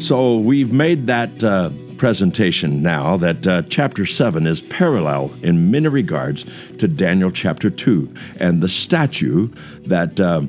So, 0.00 0.38
we've 0.38 0.72
made 0.72 1.08
that 1.08 1.44
uh, 1.44 1.68
presentation 1.98 2.82
now 2.82 3.18
that 3.18 3.46
uh, 3.46 3.62
chapter 3.68 4.06
7 4.06 4.46
is 4.46 4.62
parallel 4.62 5.30
in 5.42 5.70
many 5.70 5.88
regards 5.88 6.46
to 6.78 6.88
Daniel 6.88 7.30
chapter 7.30 7.68
2 7.68 8.14
and 8.40 8.62
the 8.62 8.68
statue 8.68 9.48
that. 9.82 10.18
Uh, 10.18 10.46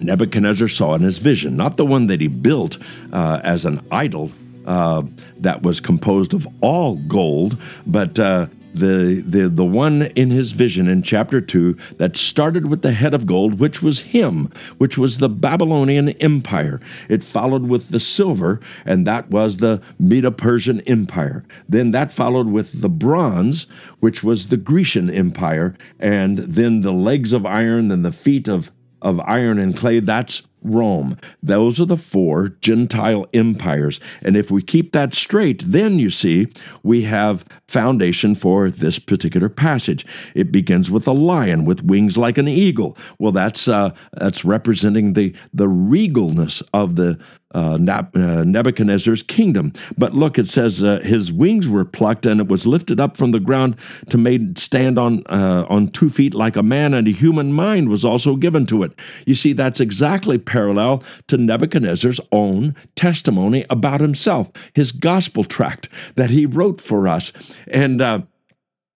Nebuchadnezzar 0.00 0.68
saw 0.68 0.94
in 0.94 1.02
his 1.02 1.18
vision, 1.18 1.56
not 1.56 1.76
the 1.76 1.84
one 1.84 2.06
that 2.06 2.20
he 2.20 2.28
built 2.28 2.78
uh, 3.12 3.40
as 3.42 3.64
an 3.64 3.84
idol 3.90 4.30
uh, 4.64 5.02
that 5.38 5.62
was 5.62 5.80
composed 5.80 6.34
of 6.34 6.46
all 6.60 6.94
gold, 7.08 7.58
but 7.84 8.16
uh, 8.20 8.46
the, 8.78 9.22
the, 9.24 9.48
the 9.48 9.64
one 9.64 10.02
in 10.02 10.30
his 10.30 10.52
vision 10.52 10.88
in 10.88 11.02
chapter 11.02 11.40
2 11.40 11.76
that 11.98 12.16
started 12.16 12.66
with 12.66 12.82
the 12.82 12.92
head 12.92 13.14
of 13.14 13.26
gold, 13.26 13.58
which 13.58 13.82
was 13.82 14.00
him, 14.00 14.50
which 14.78 14.96
was 14.96 15.18
the 15.18 15.28
Babylonian 15.28 16.10
Empire. 16.20 16.80
It 17.08 17.22
followed 17.22 17.64
with 17.64 17.90
the 17.90 18.00
silver, 18.00 18.60
and 18.84 19.06
that 19.06 19.30
was 19.30 19.58
the 19.58 19.82
Medo 19.98 20.30
Persian 20.30 20.80
Empire. 20.82 21.44
Then 21.68 21.90
that 21.92 22.12
followed 22.12 22.48
with 22.48 22.80
the 22.80 22.88
bronze, 22.88 23.66
which 24.00 24.22
was 24.22 24.48
the 24.48 24.56
Grecian 24.56 25.10
Empire, 25.10 25.74
and 25.98 26.38
then 26.38 26.80
the 26.80 26.92
legs 26.92 27.32
of 27.32 27.44
iron 27.44 27.90
and 27.90 28.04
the 28.04 28.12
feet 28.12 28.48
of, 28.48 28.70
of 29.02 29.20
iron 29.20 29.58
and 29.58 29.76
clay. 29.76 30.00
That's 30.00 30.42
Rome. 30.62 31.18
Those 31.42 31.80
are 31.80 31.84
the 31.84 31.96
four 31.96 32.50
Gentile 32.60 33.26
empires. 33.32 34.00
And 34.22 34.36
if 34.36 34.50
we 34.50 34.62
keep 34.62 34.92
that 34.92 35.14
straight, 35.14 35.64
then 35.66 35.98
you 35.98 36.10
see 36.10 36.48
we 36.82 37.02
have 37.02 37.44
foundation 37.66 38.34
for 38.34 38.70
this 38.70 38.98
particular 38.98 39.48
passage. 39.48 40.06
It 40.34 40.50
begins 40.50 40.90
with 40.90 41.06
a 41.06 41.12
lion 41.12 41.64
with 41.64 41.84
wings 41.84 42.16
like 42.16 42.38
an 42.38 42.48
eagle. 42.48 42.96
Well, 43.18 43.32
that's 43.32 43.68
uh, 43.68 43.94
that's 44.12 44.44
representing 44.44 45.12
the 45.12 45.34
the 45.52 45.66
regalness 45.66 46.62
of 46.72 46.96
the 46.96 47.18
uh, 47.54 47.78
uh, 48.14 48.44
Nebuchadnezzar's 48.44 49.22
kingdom. 49.22 49.72
But 49.96 50.14
look, 50.14 50.38
it 50.38 50.48
says 50.48 50.82
uh, 50.82 51.00
his 51.02 51.32
wings 51.32 51.68
were 51.68 51.84
plucked, 51.84 52.26
and 52.26 52.40
it 52.40 52.48
was 52.48 52.66
lifted 52.66 53.00
up 53.00 53.16
from 53.16 53.30
the 53.30 53.40
ground 53.40 53.76
to 54.10 54.18
made 54.18 54.58
stand 54.58 54.98
on 54.98 55.22
uh, 55.26 55.64
on 55.68 55.88
two 55.88 56.10
feet 56.10 56.34
like 56.34 56.56
a 56.56 56.62
man, 56.62 56.94
and 56.94 57.08
a 57.08 57.12
human 57.12 57.52
mind 57.52 57.88
was 57.88 58.04
also 58.04 58.36
given 58.36 58.66
to 58.66 58.82
it. 58.82 58.92
You 59.26 59.34
see, 59.34 59.52
that's 59.52 59.80
exactly 59.80 60.38
parallel 60.38 61.02
to 61.28 61.36
Nebuchadnezzar's 61.36 62.20
own 62.32 62.74
testimony 62.96 63.64
about 63.70 64.00
himself, 64.00 64.50
his 64.74 64.92
gospel 64.92 65.44
tract 65.44 65.88
that 66.16 66.30
he 66.30 66.46
wrote 66.46 66.80
for 66.80 67.08
us, 67.08 67.32
and 67.68 68.02
uh, 68.02 68.20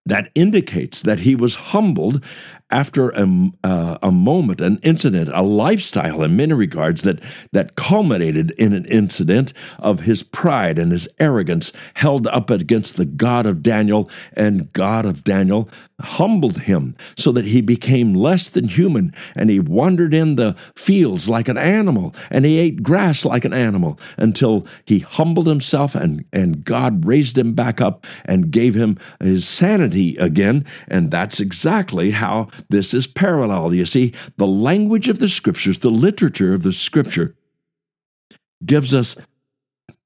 that 0.07 0.31
indicates 0.35 1.03
that 1.03 1.21
he 1.21 1.35
was 1.35 1.55
humbled 1.55 2.25
after 2.73 3.11
a, 3.11 3.51
uh, 3.63 3.99
a 4.03 4.11
moment, 4.11 4.61
an 4.61 4.81
incident, 4.83 5.31
a 5.33 5.43
lifestyle 5.43 6.23
in 6.23 6.37
many 6.37 6.55
regards 6.55 7.03
that, 7.03 7.21
that 7.53 7.77
culminated 7.77 8.51
in 8.53 8.73
an 8.73 8.87
incident 8.87 9.53
of 9.79 10.01
his 10.01 10.23
pride 10.23 10.79
and 10.79 10.91
his 10.91 11.07
arrogance 11.21 11.71
held 11.95 12.27
up 12.29 12.51
against 12.51 12.97
the 12.97 13.05
God 13.05 13.47
of 13.47 13.63
Daniel, 13.63 14.11
and 14.33 14.73
God 14.73 15.07
of 15.07 15.23
Daniel 15.23 15.69
humbled 16.01 16.63
him 16.63 16.97
so 17.17 17.31
that 17.33 17.45
he 17.45 17.61
became 17.61 18.15
less 18.15 18.49
than 18.49 18.67
human, 18.67 19.15
and 19.37 19.51
he 19.51 19.61
wandered 19.61 20.15
in 20.15 20.37
the 20.37 20.57
fields 20.75 21.29
like 21.29 21.49
an 21.49 21.59
animal, 21.59 22.15
and 22.31 22.45
he 22.45 22.59
ate 22.59 22.83
grass 22.83 23.25
like 23.25 23.45
an 23.45 23.53
animal 23.53 23.99
until 24.17 24.67
he 24.85 25.01
humbled 25.01 25.47
himself, 25.47 25.95
and, 25.95 26.25
and 26.33 26.65
God 26.65 27.05
raised 27.05 27.37
him 27.39 27.55
back 27.55 27.81
up 27.81 28.07
and 28.25 28.51
gave 28.51 28.75
him 28.75 28.99
his 29.21 29.47
sanity 29.47 30.17
again. 30.17 30.65
And 30.89 31.11
that's 31.11 31.39
exactly 31.39 32.11
how 32.11 32.49
this 32.69 32.95
is 32.95 33.07
parallel. 33.07 33.75
You 33.75 33.87
see, 33.87 34.13
the 34.37 34.47
language 34.47 35.09
of 35.09 35.19
the 35.19 35.29
scriptures, 35.29 35.81
the 35.81 35.91
literature 35.91 36.55
of 36.55 36.63
the 36.63 36.73
scripture, 36.73 37.35
gives 38.65 38.95
us 38.95 39.17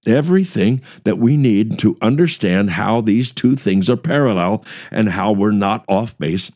everything 0.07 0.83
that 1.05 1.19
we 1.19 1.37
need 1.37 1.79
to 1.81 1.97
understand 2.01 2.71
how 2.71 3.01
these 3.01 3.33
two 3.33 3.57
things 3.57 3.91
are 3.91 3.97
parallel 3.97 4.65
and 4.91 5.09
how 5.09 5.33
we're 5.33 5.51
not 5.51 5.85
off 5.89 6.17
base 6.19 6.51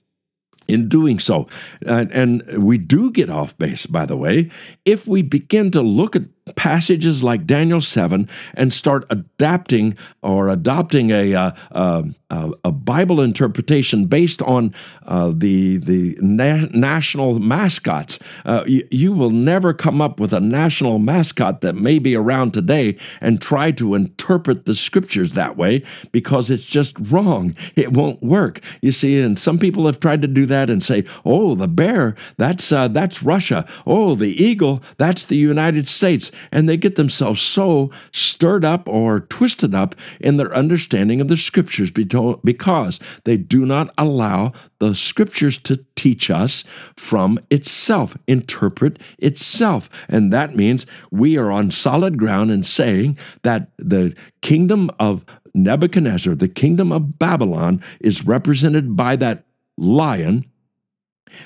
in 0.68 0.88
doing 0.88 1.18
so. 1.18 1.48
And, 1.84 2.12
and, 2.12 2.64
we 2.64 2.78
do 2.78 3.10
get 3.10 3.28
off 3.28 3.58
base, 3.58 3.86
by 3.86 4.06
the 4.06 4.16
way, 4.16 4.50
if 4.84 5.06
we 5.06 5.22
begin 5.22 5.70
to 5.72 5.82
look 5.82 6.14
at 6.14 6.22
passages 6.56 7.22
like 7.22 7.46
Daniel 7.46 7.80
7 7.80 8.28
and 8.54 8.72
start 8.72 9.04
adapting 9.10 9.96
or 10.22 10.48
adopting 10.48 11.10
a, 11.10 11.34
uh, 11.34 11.50
uh, 11.72 12.02
uh, 12.30 12.50
a 12.64 12.72
Bible 12.72 13.20
interpretation 13.20 14.06
based 14.06 14.40
on 14.42 14.74
uh, 15.06 15.32
the, 15.34 15.78
the 15.78 16.16
na- 16.20 16.68
national 16.72 17.38
mascots. 17.38 18.18
Uh, 18.44 18.64
you, 18.66 18.86
you 18.90 19.12
will 19.12 19.30
never 19.30 19.74
come 19.74 20.00
up 20.00 20.20
with 20.20 20.32
a 20.32 20.40
national 20.40 20.98
mascot 20.98 21.60
that 21.60 21.74
may 21.74 21.98
be 21.98 22.14
around 22.14 22.52
today 22.52 22.96
and 23.20 23.40
try 23.40 23.70
to 23.70 23.94
interpret 23.94 24.64
the 24.66 24.74
scriptures 24.74 25.34
that 25.34 25.56
way 25.56 25.82
because 26.12 26.50
it's 26.50 26.64
just 26.64 26.96
wrong. 27.10 27.54
It 27.76 27.92
won't 27.92 28.22
work. 28.22 28.60
You 28.80 28.92
see, 28.92 29.20
and 29.20 29.38
some 29.38 29.58
people 29.58 29.86
have 29.86 30.00
tried 30.00 30.22
to 30.22 30.28
do 30.28 30.46
that 30.46 30.70
and 30.70 30.82
say, 30.82 31.04
oh, 31.24 31.54
the 31.54 31.68
bear, 31.68 32.14
that's, 32.36 32.70
uh, 32.70 32.88
that's 32.88 33.22
Russia. 33.22 33.66
Oh, 33.86 34.14
the 34.14 34.30
eagle, 34.42 34.82
that's 34.98 35.24
the 35.24 35.36
United 35.36 35.88
States 35.88 36.30
and 36.52 36.68
they 36.68 36.76
get 36.76 36.96
themselves 36.96 37.40
so 37.40 37.90
stirred 38.12 38.64
up 38.64 38.88
or 38.88 39.20
twisted 39.20 39.74
up 39.74 39.94
in 40.20 40.36
their 40.36 40.54
understanding 40.54 41.20
of 41.20 41.28
the 41.28 41.36
scriptures 41.36 41.90
because 41.90 43.00
they 43.24 43.36
do 43.36 43.64
not 43.64 43.92
allow 43.98 44.52
the 44.78 44.94
scriptures 44.94 45.58
to 45.58 45.84
teach 45.94 46.30
us 46.30 46.64
from 46.96 47.38
itself, 47.50 48.16
interpret 48.26 48.98
itself. 49.18 49.90
And 50.08 50.32
that 50.32 50.56
means 50.56 50.86
we 51.10 51.36
are 51.36 51.50
on 51.50 51.70
solid 51.70 52.18
ground 52.18 52.50
in 52.50 52.62
saying 52.62 53.18
that 53.42 53.70
the 53.76 54.16
kingdom 54.40 54.90
of 54.98 55.24
Nebuchadnezzar, 55.54 56.34
the 56.34 56.48
kingdom 56.48 56.92
of 56.92 57.18
Babylon, 57.18 57.82
is 58.00 58.24
represented 58.24 58.96
by 58.96 59.16
that 59.16 59.44
lion 59.76 60.49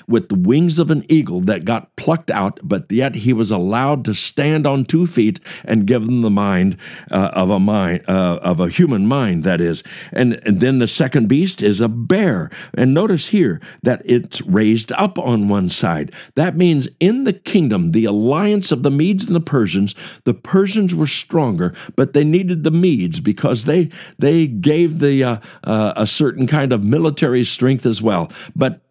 with 0.07 0.29
the 0.29 0.35
wings 0.35 0.79
of 0.79 0.91
an 0.91 1.05
eagle 1.09 1.41
that 1.41 1.65
got 1.65 1.95
plucked 1.95 2.31
out, 2.31 2.59
but 2.63 2.91
yet 2.91 3.15
he 3.15 3.33
was 3.33 3.51
allowed 3.51 4.05
to 4.05 4.13
stand 4.13 4.67
on 4.67 4.85
two 4.85 5.07
feet 5.07 5.39
and 5.63 5.87
give 5.87 6.05
them 6.05 6.21
the 6.21 6.29
mind 6.29 6.77
uh, 7.11 7.31
of 7.33 7.49
a 7.49 7.59
mind 7.59 8.03
uh, 8.07 8.39
of 8.41 8.59
a 8.59 8.69
human 8.69 9.07
mind. 9.07 9.43
That 9.43 9.61
is, 9.61 9.83
and, 10.11 10.39
and 10.45 10.59
then 10.59 10.79
the 10.79 10.87
second 10.87 11.27
beast 11.27 11.61
is 11.61 11.81
a 11.81 11.89
bear. 11.89 12.49
And 12.73 12.93
notice 12.93 13.27
here 13.27 13.61
that 13.83 14.01
it's 14.05 14.41
raised 14.41 14.91
up 14.93 15.17
on 15.19 15.47
one 15.47 15.69
side. 15.69 16.13
That 16.35 16.55
means 16.55 16.87
in 16.99 17.23
the 17.23 17.33
kingdom, 17.33 17.91
the 17.91 18.05
alliance 18.05 18.71
of 18.71 18.83
the 18.83 18.91
Medes 18.91 19.25
and 19.25 19.35
the 19.35 19.41
Persians, 19.41 19.95
the 20.23 20.33
Persians 20.33 20.93
were 20.93 21.07
stronger, 21.07 21.73
but 21.95 22.13
they 22.13 22.23
needed 22.23 22.63
the 22.63 22.71
Medes 22.71 23.19
because 23.19 23.65
they 23.65 23.89
they 24.19 24.47
gave 24.47 24.99
the 24.99 25.23
uh, 25.23 25.37
uh 25.63 25.93
a 25.95 26.07
certain 26.07 26.47
kind 26.47 26.73
of 26.73 26.83
military 26.83 27.43
strength 27.43 27.85
as 27.85 28.01
well. 28.01 28.31
But 28.55 28.84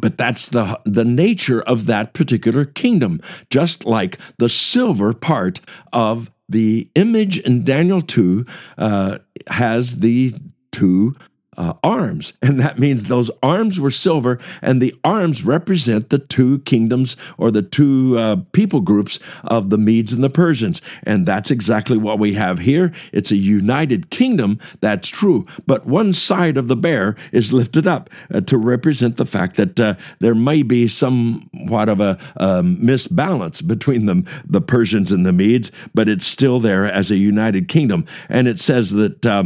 but 0.00 0.16
that's 0.16 0.48
the, 0.50 0.80
the 0.84 1.04
nature 1.04 1.62
of 1.62 1.86
that 1.86 2.14
particular 2.14 2.64
kingdom, 2.64 3.20
just 3.50 3.84
like 3.84 4.18
the 4.38 4.48
silver 4.48 5.12
part 5.12 5.60
of 5.92 6.30
the 6.48 6.90
image 6.94 7.38
in 7.38 7.64
Daniel 7.64 8.02
2 8.02 8.44
uh, 8.78 9.18
has 9.48 9.98
the 9.98 10.34
two 10.70 11.14
uh, 11.56 11.74
arms. 11.82 12.32
And 12.52 12.60
that 12.60 12.78
means 12.78 13.04
those 13.04 13.30
arms 13.42 13.80
were 13.80 13.90
silver, 13.90 14.38
and 14.60 14.82
the 14.82 14.94
arms 15.04 15.42
represent 15.42 16.10
the 16.10 16.18
two 16.18 16.58
kingdoms 16.60 17.16
or 17.38 17.50
the 17.50 17.62
two 17.62 18.18
uh, 18.18 18.36
people 18.52 18.80
groups 18.80 19.18
of 19.44 19.70
the 19.70 19.78
Medes 19.78 20.12
and 20.12 20.22
the 20.22 20.28
Persians. 20.28 20.82
And 21.04 21.24
that's 21.24 21.50
exactly 21.50 21.96
what 21.96 22.18
we 22.18 22.34
have 22.34 22.58
here. 22.58 22.92
It's 23.12 23.30
a 23.30 23.36
united 23.36 24.10
kingdom, 24.10 24.58
that's 24.80 25.08
true. 25.08 25.46
But 25.66 25.86
one 25.86 26.12
side 26.12 26.58
of 26.58 26.68
the 26.68 26.76
bear 26.76 27.16
is 27.30 27.54
lifted 27.54 27.86
up 27.86 28.10
uh, 28.34 28.42
to 28.42 28.58
represent 28.58 29.16
the 29.16 29.24
fact 29.24 29.56
that 29.56 29.80
uh, 29.80 29.94
there 30.18 30.34
may 30.34 30.62
be 30.62 30.88
somewhat 30.88 31.88
of 31.88 32.00
a 32.00 32.18
um, 32.36 32.76
misbalance 32.78 33.66
between 33.66 34.06
them, 34.06 34.26
the 34.44 34.60
Persians 34.60 35.10
and 35.10 35.24
the 35.24 35.32
Medes, 35.32 35.70
but 35.94 36.08
it's 36.08 36.26
still 36.26 36.60
there 36.60 36.84
as 36.84 37.10
a 37.10 37.16
united 37.16 37.68
kingdom. 37.68 38.04
And 38.28 38.46
it 38.46 38.60
says 38.60 38.90
that 38.90 39.24
uh, 39.24 39.44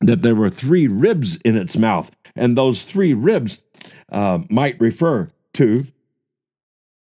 that 0.00 0.22
there 0.22 0.34
were 0.34 0.50
three 0.50 0.86
ribs 0.86 1.36
in 1.36 1.56
its 1.56 1.76
mouth, 1.76 2.10
and 2.36 2.56
those 2.56 2.84
three 2.84 3.14
ribs 3.14 3.58
uh, 4.10 4.38
might 4.48 4.80
refer 4.80 5.30
to 5.54 5.86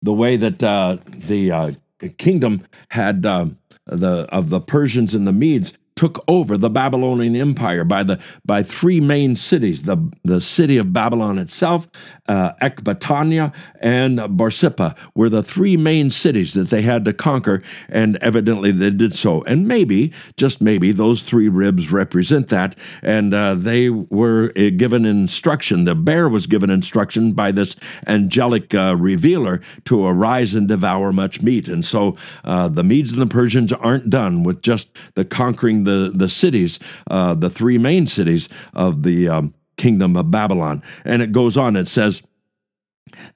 the 0.01 0.13
way 0.13 0.37
that 0.37 0.63
uh, 0.63 0.97
the 1.05 1.51
uh, 1.51 1.71
kingdom 2.17 2.65
had 2.89 3.25
uh, 3.25 3.47
the 3.85 4.27
of 4.29 4.49
the 4.49 4.61
Persians 4.61 5.13
and 5.13 5.27
the 5.27 5.33
Medes 5.33 5.73
took 5.95 6.23
over 6.27 6.57
the 6.57 6.69
Babylonian 6.69 7.35
Empire 7.35 7.83
by 7.83 8.03
the 8.03 8.19
by 8.45 8.63
three 8.63 9.01
main 9.01 9.35
cities: 9.35 9.83
the 9.83 9.97
the 10.23 10.39
city 10.39 10.77
of 10.77 10.93
Babylon 10.93 11.37
itself, 11.37 11.87
uh, 12.27 12.53
Ecbatana, 12.61 13.53
and 13.79 14.19
Borsippa 14.19 14.95
were 15.15 15.29
the 15.29 15.43
three 15.43 15.77
main 15.77 16.09
cities 16.09 16.53
that 16.53 16.69
they 16.69 16.81
had 16.81 17.05
to 17.05 17.13
conquer, 17.13 17.63
and 17.89 18.17
evidently 18.17 18.71
they 18.71 18.91
did 18.91 19.13
so. 19.13 19.43
And 19.43 19.67
maybe, 19.67 20.11
just 20.35 20.61
maybe, 20.61 20.91
those 20.91 21.21
three 21.21 21.49
ribs 21.49 21.91
represent 21.91 22.49
that, 22.49 22.75
and 23.01 23.33
uh, 23.33 23.55
they 23.55 23.89
were 23.89 24.51
uh, 24.57 24.69
given 24.75 25.05
instruction. 25.05 25.83
The 25.83 25.95
bear 25.95 26.29
was 26.29 26.47
given 26.47 26.69
instruction 26.69 27.33
by 27.33 27.51
this 27.51 27.75
angelic 28.07 28.73
uh, 28.73 28.95
revealer 28.97 29.61
to 29.85 30.05
arise 30.05 30.55
and 30.55 30.67
devour 30.67 31.11
much 31.11 31.41
meat, 31.41 31.67
and 31.67 31.83
so 31.83 32.17
uh, 32.43 32.67
the 32.67 32.83
Medes 32.83 33.11
and 33.13 33.21
the 33.21 33.27
Persians 33.27 33.71
aren't 33.73 34.09
done 34.09 34.43
with 34.43 34.61
just 34.61 34.89
the 35.15 35.25
conquering 35.25 35.83
the, 35.83 36.11
the 36.13 36.29
cities, 36.29 36.79
uh, 37.09 37.33
the 37.33 37.49
three 37.49 37.77
main 37.77 38.07
cities 38.07 38.49
of 38.73 39.03
the 39.03 39.27
um, 39.27 39.53
kingdom 39.77 40.15
of 40.17 40.31
Babylon. 40.31 40.83
And 41.05 41.21
it 41.21 41.31
goes 41.31 41.57
on, 41.57 41.75
it 41.75 41.87
says, 41.87 42.21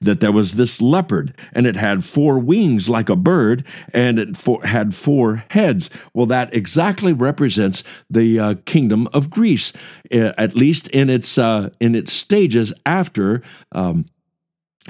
that 0.00 0.20
there 0.20 0.32
was 0.32 0.54
this 0.54 0.80
leopard 0.80 1.34
and 1.52 1.66
it 1.66 1.76
had 1.76 2.04
four 2.04 2.38
wings 2.38 2.88
like 2.88 3.08
a 3.08 3.16
bird 3.16 3.64
and 3.92 4.18
it 4.18 4.36
had 4.64 4.94
four 4.94 5.44
heads. 5.50 5.90
Well, 6.14 6.26
that 6.26 6.52
exactly 6.54 7.12
represents 7.12 7.82
the 8.10 8.38
uh, 8.38 8.54
kingdom 8.66 9.08
of 9.12 9.30
Greece, 9.30 9.72
uh, 10.12 10.32
at 10.36 10.54
least 10.54 10.88
in 10.88 11.08
its 11.08 11.38
uh, 11.38 11.70
in 11.80 11.94
its 11.94 12.12
stages 12.12 12.72
after. 12.84 13.42
Um, 13.72 14.06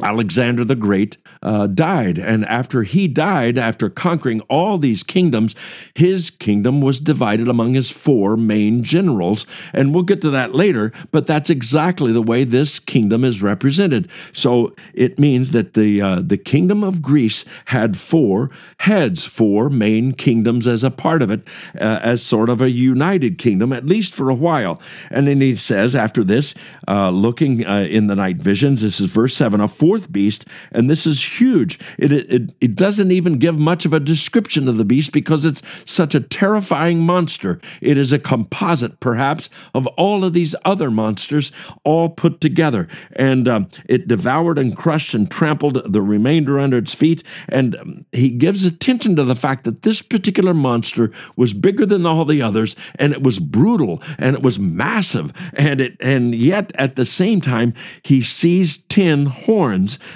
Alexander 0.01 0.65
the 0.65 0.75
Great 0.75 1.19
uh, 1.43 1.67
died. 1.67 2.19
And 2.19 2.47
after 2.47 2.83
he 2.83 3.09
died, 3.09 3.59
after 3.59 3.91
conquering 3.91 4.41
all 4.43 4.79
these 4.79 5.03
kingdoms, 5.03 5.55
his 5.95 6.31
kingdom 6.31 6.81
was 6.81 6.99
divided 6.99 7.47
among 7.47 7.75
his 7.75 7.91
four 7.91 8.37
main 8.37 8.85
generals. 8.85 9.45
And 9.75 9.93
we'll 9.93 10.05
get 10.05 10.23
to 10.23 10.31
that 10.31 10.55
later, 10.55 10.93
but 11.11 11.27
that's 11.27 11.51
exactly 11.51 12.11
the 12.11 12.23
way 12.23 12.45
this 12.45 12.79
kingdom 12.79 13.23
is 13.23 13.43
represented. 13.43 14.11
So 14.33 14.75
it 14.95 15.19
means 15.19 15.53
that 15.53 15.75
the, 15.75 16.01
uh, 16.01 16.23
the 16.23 16.39
kingdom 16.39 16.83
of 16.83 17.03
Greece 17.03 17.45
had 17.67 17.99
four 17.99 18.51
heads, 18.79 19.27
four 19.27 19.69
main 19.69 20.13
kingdoms 20.13 20.67
as 20.67 20.85
a 20.85 20.91
part 20.91 21.21
of 21.21 21.31
it, 21.31 21.47
uh, 21.79 22.01
as 22.03 22.23
sort 22.23 22.49
of 22.49 22.63
a 22.63 22.71
united 22.71 23.37
kingdom, 23.37 23.75
at 23.75 23.85
least 23.85 24.15
for 24.15 24.31
a 24.31 24.35
while. 24.35 24.81
And 25.11 25.29
then 25.29 25.43
he 25.43 25.55
says, 25.55 25.95
after 25.95 26.25
this, 26.25 26.55
uh, 26.89 27.11
looking 27.11 27.67
uh, 27.67 27.87
in 27.91 28.07
the 28.07 28.17
night 28.17 28.37
visions, 28.37 28.81
this 28.81 28.99
is 28.99 29.11
verse 29.11 29.35
7 29.35 29.61
a 29.61 29.69
fourth 29.83 30.13
beast, 30.13 30.47
and 30.71 30.89
this 30.89 31.09
is 31.09 31.41
huge. 31.41 31.77
It, 31.99 32.13
it, 32.13 32.55
it 32.61 32.77
doesn't 32.77 33.11
even 33.11 33.39
give 33.39 33.59
much 33.59 33.85
of 33.85 33.93
a 33.93 33.99
description 33.99 34.69
of 34.69 34.77
the 34.77 34.85
beast 34.85 35.11
because 35.11 35.45
it's 35.45 35.61
such 35.85 36.15
a 36.15 36.21
terrifying 36.21 37.01
monster. 37.01 37.61
It 37.81 37.99
is 37.99 38.13
a 38.13 38.21
composite, 38.21 39.01
perhaps, 39.01 39.51
of 39.75 39.89
all 39.97 40.25
of 40.25 40.35
these 40.35 40.55
other 40.65 40.89
monsters 40.89 41.51
all 41.83 42.09
put 42.11 42.41
together. 42.41 42.87
And 43.17 43.49
um, 43.49 43.71
it 43.89 44.07
devoured 44.07 44.57
and 44.57 44.77
crushed 44.77 45.15
and 45.15 45.29
trampled 45.29 45.93
the 45.93 46.01
remainder 46.01 46.61
under 46.61 46.77
its 46.77 46.95
feet. 46.95 47.25
And 47.49 47.75
um, 47.75 48.07
he 48.13 48.31
gives 48.31 48.65
attention 48.65 49.17
to 49.17 49.25
the 49.25 49.35
fact 49.35 49.65
that 49.65 49.83
this 49.83 50.01
particular 50.01 50.55
monster 50.55 51.11
was 51.37 51.55
bigger 51.55 51.87
than 51.87 52.07
all 52.07 52.25
the 52.25 52.41
others, 52.41 52.77
and 53.01 53.13
it 53.13 53.25
was 53.25 53.41
brutal, 53.41 54.01
and 54.17 54.37
it 54.37 54.45
was 54.45 54.61
massive, 54.61 55.33
and 55.55 55.81
it 55.81 55.97
and 55.99 56.37
yet 56.37 56.71
at 56.77 56.95
the 56.95 57.05
same 57.05 57.41
time 57.41 57.75
he 58.05 58.23
sees 58.23 58.79
ten 58.79 59.27
horns. 59.27 59.72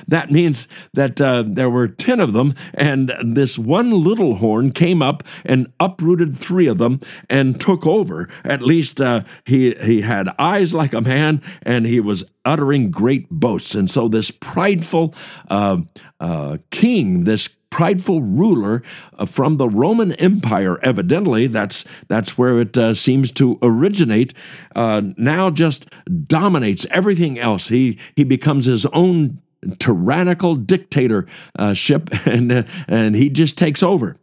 That 0.08 0.30
means 0.30 0.68
that 0.94 1.20
uh, 1.20 1.44
there 1.46 1.70
were 1.70 1.88
10 1.88 2.20
of 2.20 2.32
them, 2.32 2.54
and 2.74 3.12
this 3.22 3.58
one 3.58 3.90
little 3.90 4.36
horn 4.36 4.72
came 4.72 5.02
up 5.02 5.22
and 5.44 5.72
uprooted 5.80 6.38
three 6.38 6.66
of 6.66 6.78
them 6.78 7.00
and 7.28 7.60
took 7.60 7.86
over. 7.86 8.28
At 8.44 8.62
least 8.62 9.00
uh, 9.00 9.22
he, 9.44 9.74
he 9.82 10.02
had 10.02 10.28
eyes 10.38 10.74
like 10.74 10.92
a 10.92 11.00
man, 11.00 11.42
and 11.62 11.86
he 11.86 12.00
was 12.00 12.24
uttering 12.44 12.90
great 12.90 13.28
boasts. 13.30 13.74
And 13.74 13.90
so, 13.90 14.08
this 14.08 14.30
prideful 14.30 15.14
uh, 15.48 15.78
uh 16.18 16.58
king, 16.70 17.24
this 17.24 17.48
prideful 17.76 18.22
ruler 18.22 18.82
uh, 19.18 19.26
from 19.26 19.58
the 19.58 19.68
Roman 19.68 20.12
Empire. 20.12 20.78
Evidently, 20.82 21.46
that's 21.46 21.84
that's 22.08 22.38
where 22.38 22.58
it 22.60 22.78
uh, 22.78 22.94
seems 22.94 23.30
to 23.32 23.58
originate. 23.60 24.32
Uh, 24.74 25.02
now, 25.18 25.50
just 25.50 25.86
dominates 26.26 26.86
everything 26.90 27.38
else. 27.38 27.68
He 27.68 27.98
he 28.14 28.24
becomes 28.24 28.64
his 28.64 28.86
own 28.86 29.42
tyrannical 29.78 30.54
dictatorship, 30.54 32.08
and 32.26 32.66
and 32.88 33.16
he 33.16 33.28
just 33.28 33.56
takes 33.58 33.82
over. 33.82 34.16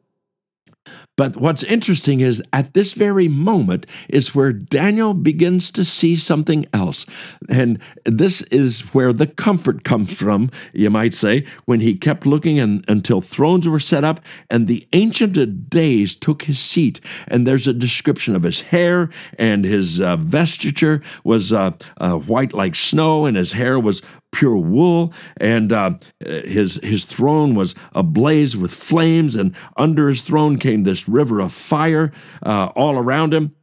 But 1.15 1.37
what's 1.37 1.61
interesting 1.63 2.21
is 2.21 2.41
at 2.53 2.73
this 2.73 2.93
very 2.93 3.27
moment 3.27 3.85
is 4.09 4.33
where 4.33 4.51
Daniel 4.51 5.13
begins 5.13 5.69
to 5.71 5.85
see 5.85 6.15
something 6.15 6.65
else. 6.73 7.05
And 7.49 7.77
this 8.05 8.41
is 8.43 8.81
where 8.95 9.13
the 9.13 9.27
comfort 9.27 9.83
comes 9.83 10.11
from, 10.11 10.49
you 10.73 10.89
might 10.89 11.13
say, 11.13 11.45
when 11.65 11.81
he 11.81 11.95
kept 11.95 12.25
looking 12.25 12.59
and, 12.59 12.83
until 12.87 13.21
thrones 13.21 13.67
were 13.67 13.79
set 13.79 14.03
up 14.03 14.21
and 14.49 14.67
the 14.67 14.87
Ancient 14.93 15.37
of 15.37 15.69
Days 15.69 16.15
took 16.15 16.43
his 16.43 16.57
seat. 16.57 16.99
And 17.27 17.45
there's 17.45 17.67
a 17.67 17.73
description 17.73 18.35
of 18.35 18.41
his 18.41 18.61
hair 18.61 19.11
and 19.37 19.65
his 19.65 20.01
uh, 20.01 20.17
vestiture 20.17 21.03
was 21.23 21.53
uh, 21.53 21.71
uh, 21.97 22.15
white 22.17 22.53
like 22.53 22.73
snow, 22.73 23.27
and 23.27 23.37
his 23.37 23.51
hair 23.51 23.79
was 23.79 24.01
pure 24.33 24.57
wool, 24.57 25.13
and 25.37 25.71
uh, 25.71 25.91
his 26.19 26.79
his 26.83 27.05
throne 27.05 27.55
was 27.55 27.73
ablaze 27.93 28.57
with 28.57 28.73
flames, 28.73 29.37
and 29.37 29.55
under 29.77 30.09
his 30.09 30.23
throne 30.23 30.59
came 30.59 30.83
this 30.83 31.07
river 31.07 31.39
of 31.39 31.53
fire 31.53 32.11
uh, 32.45 32.65
all 32.75 32.97
around 32.97 33.33
him 33.33 33.55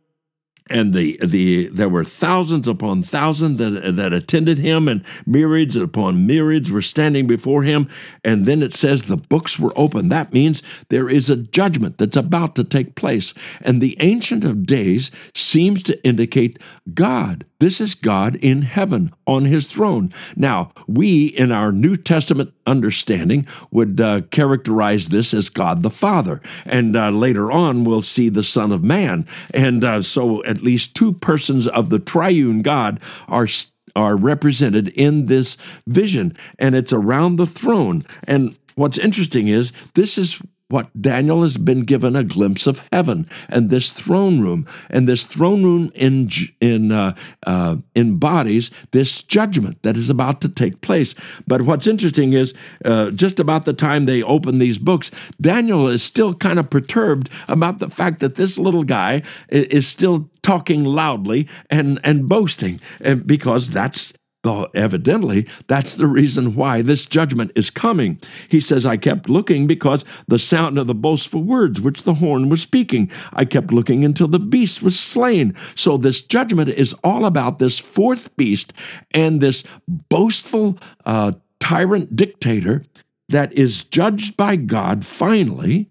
and 0.71 0.95
the 0.95 1.19
the 1.23 1.69
there 1.69 1.89
were 1.89 2.05
thousands 2.05 2.69
upon 2.69 3.03
thousands 3.03 3.59
that 3.59 3.97
that 3.97 4.13
attended 4.13 4.59
him 4.59 4.89
and 4.89 5.05
myriads 5.27 5.77
upon 5.77 6.27
myriads 6.27 6.71
were 6.71 6.81
standing 6.81 7.27
before 7.27 7.65
him. 7.65 7.89
And 8.25 8.47
then 8.47 8.63
it 8.63 8.73
says 8.73 9.03
the 9.03 9.17
books 9.17 9.59
were 9.59 9.73
open. 9.77 10.09
That 10.09 10.33
means 10.33 10.63
there 10.89 11.09
is 11.09 11.29
a 11.29 11.37
judgment 11.37 11.99
that's 11.99 12.17
about 12.17 12.55
to 12.55 12.65
take 12.65 12.95
place. 12.95 13.35
And 13.61 13.81
the 13.81 13.97
ancient 14.01 14.45
of 14.45 14.67
days 14.67 15.11
seems 15.35 15.83
to 15.85 16.03
indicate 16.05 16.59
God. 16.95 17.45
This 17.59 17.81
is 17.81 17.95
God 17.95 18.37
in 18.37 18.63
heaven 18.63 19.13
on 19.27 19.45
his 19.45 19.67
throne. 19.67 20.13
Now 20.37 20.73
we 20.87 21.27
in 21.27 21.53
our 21.53 21.73
new 21.73 21.97
testament 21.97 22.53
understanding 22.71 23.47
would 23.71 24.01
uh, 24.01 24.23
characterize 24.31 25.09
this 25.09 25.35
as 25.35 25.49
God 25.49 25.83
the 25.83 25.91
Father. 25.91 26.41
And 26.65 26.97
uh, 26.97 27.11
later 27.11 27.51
on 27.51 27.85
we'll 27.85 28.03
see 28.03 28.29
the 28.29 28.45
son 28.45 28.73
of 28.73 28.83
man. 28.83 29.27
And 29.53 29.85
uh, 29.85 30.03
so 30.03 30.45
at 30.45 30.63
least 30.63 30.95
two 30.95 31.13
persons 31.13 31.67
of 31.69 31.91
the 31.91 31.99
triune 31.99 32.63
God 32.63 33.01
are 33.29 33.49
are 33.97 34.17
represented 34.17 34.89
in 34.89 35.27
this 35.27 35.57
vision. 35.89 36.37
And 36.61 36.77
it's 36.77 36.93
around 36.93 37.37
the 37.37 37.47
throne. 37.47 38.05
And 38.25 38.57
what's 38.77 38.99
interesting 38.99 39.49
is 39.49 39.73
this 39.95 40.17
is 40.17 40.41
what 40.71 40.89
Daniel 41.01 41.43
has 41.43 41.59
been 41.59 41.81
given 41.81 42.17
a 42.17 42.25
glimpse 42.25 42.67
of 42.67 42.83
heaven 42.93 43.29
and 43.49 43.71
this 43.71 43.93
throne 43.93 44.41
room, 44.41 44.67
and 44.89 45.09
this 45.09 45.27
throne 45.27 45.63
room 45.63 45.93
in, 45.95 46.31
in, 46.61 46.93
uh, 46.93 47.15
uh, 47.47 47.77
embodies 47.95 48.71
this 48.93 49.23
judgment 49.23 49.83
that 49.83 49.97
is 49.97 50.11
about 50.11 50.41
to 50.41 50.49
take 50.49 50.81
place. 50.81 51.15
But 51.47 51.63
what's 51.63 51.87
interesting 51.87 52.33
is 52.33 52.55
uh, 52.85 53.11
just 53.11 53.41
about 53.41 53.65
the 53.65 53.73
time 53.73 54.07
they 54.07 54.23
open 54.23 54.59
these 54.59 54.79
books, 54.79 55.11
Daniel 55.41 55.89
is 55.89 56.03
still 56.03 56.35
kind 56.35 56.59
of 56.59 56.71
perturbed 56.71 57.29
about 57.49 57.79
the 57.81 57.91
fact 57.91 58.21
that 58.21 58.37
this 58.37 58.57
little 58.57 58.85
guy 58.85 59.23
is 59.49 59.87
still 59.87 60.31
talking 60.43 60.85
loudly 60.85 61.49
and, 61.69 62.01
and 62.05 62.29
boasting, 62.29 62.81
and 63.01 63.27
because 63.27 63.71
that's 63.71 64.13
Though 64.43 64.69
evidently, 64.75 65.47
that's 65.67 65.97
the 65.97 66.07
reason 66.07 66.55
why 66.55 66.81
this 66.81 67.05
judgment 67.05 67.53
is 67.55 67.69
coming. 67.69 68.19
He 68.49 68.59
says, 68.59 68.87
I 68.87 68.97
kept 68.97 69.29
looking 69.29 69.67
because 69.67 70.03
the 70.29 70.39
sound 70.39 70.79
of 70.79 70.87
the 70.87 70.95
boastful 70.95 71.43
words 71.43 71.79
which 71.79 72.05
the 72.05 72.15
horn 72.15 72.49
was 72.49 72.63
speaking. 72.63 73.11
I 73.35 73.45
kept 73.45 73.71
looking 73.71 74.03
until 74.03 74.29
the 74.29 74.39
beast 74.39 74.83
was 74.83 74.99
slain. 74.99 75.55
So, 75.75 75.99
this 75.99 76.23
judgment 76.23 76.71
is 76.71 76.95
all 77.05 77.27
about 77.27 77.59
this 77.59 77.79
fourth 77.79 78.35
beast 78.37 78.73
and 79.11 79.43
this 79.43 79.63
boastful 80.09 80.79
uh, 81.05 81.33
tyrant 81.59 82.17
dictator 82.17 82.85
that 83.29 83.53
is 83.53 83.85
judged 83.85 84.39
by 84.39 84.57
God 84.57 85.05
finally 85.05 85.91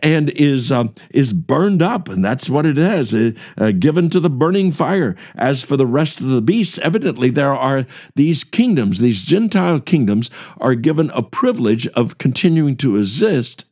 and 0.00 0.30
is 0.30 0.70
uh, 0.70 0.84
is 1.10 1.32
burned 1.32 1.82
up, 1.82 2.08
and 2.08 2.24
that's 2.24 2.50
what 2.50 2.66
it 2.66 2.78
is, 2.78 3.14
uh, 3.14 3.32
uh, 3.58 3.72
given 3.72 4.10
to 4.10 4.20
the 4.20 4.30
burning 4.30 4.72
fire. 4.72 5.16
As 5.36 5.62
for 5.62 5.76
the 5.76 5.86
rest 5.86 6.20
of 6.20 6.26
the 6.26 6.42
beasts, 6.42 6.78
evidently 6.78 7.30
there 7.30 7.54
are 7.54 7.86
these 8.14 8.44
kingdoms, 8.44 8.98
these 8.98 9.24
Gentile 9.24 9.80
kingdoms, 9.80 10.30
are 10.58 10.74
given 10.74 11.10
a 11.10 11.22
privilege 11.22 11.86
of 11.88 12.18
continuing 12.18 12.76
to 12.76 12.96
exist, 12.96 13.64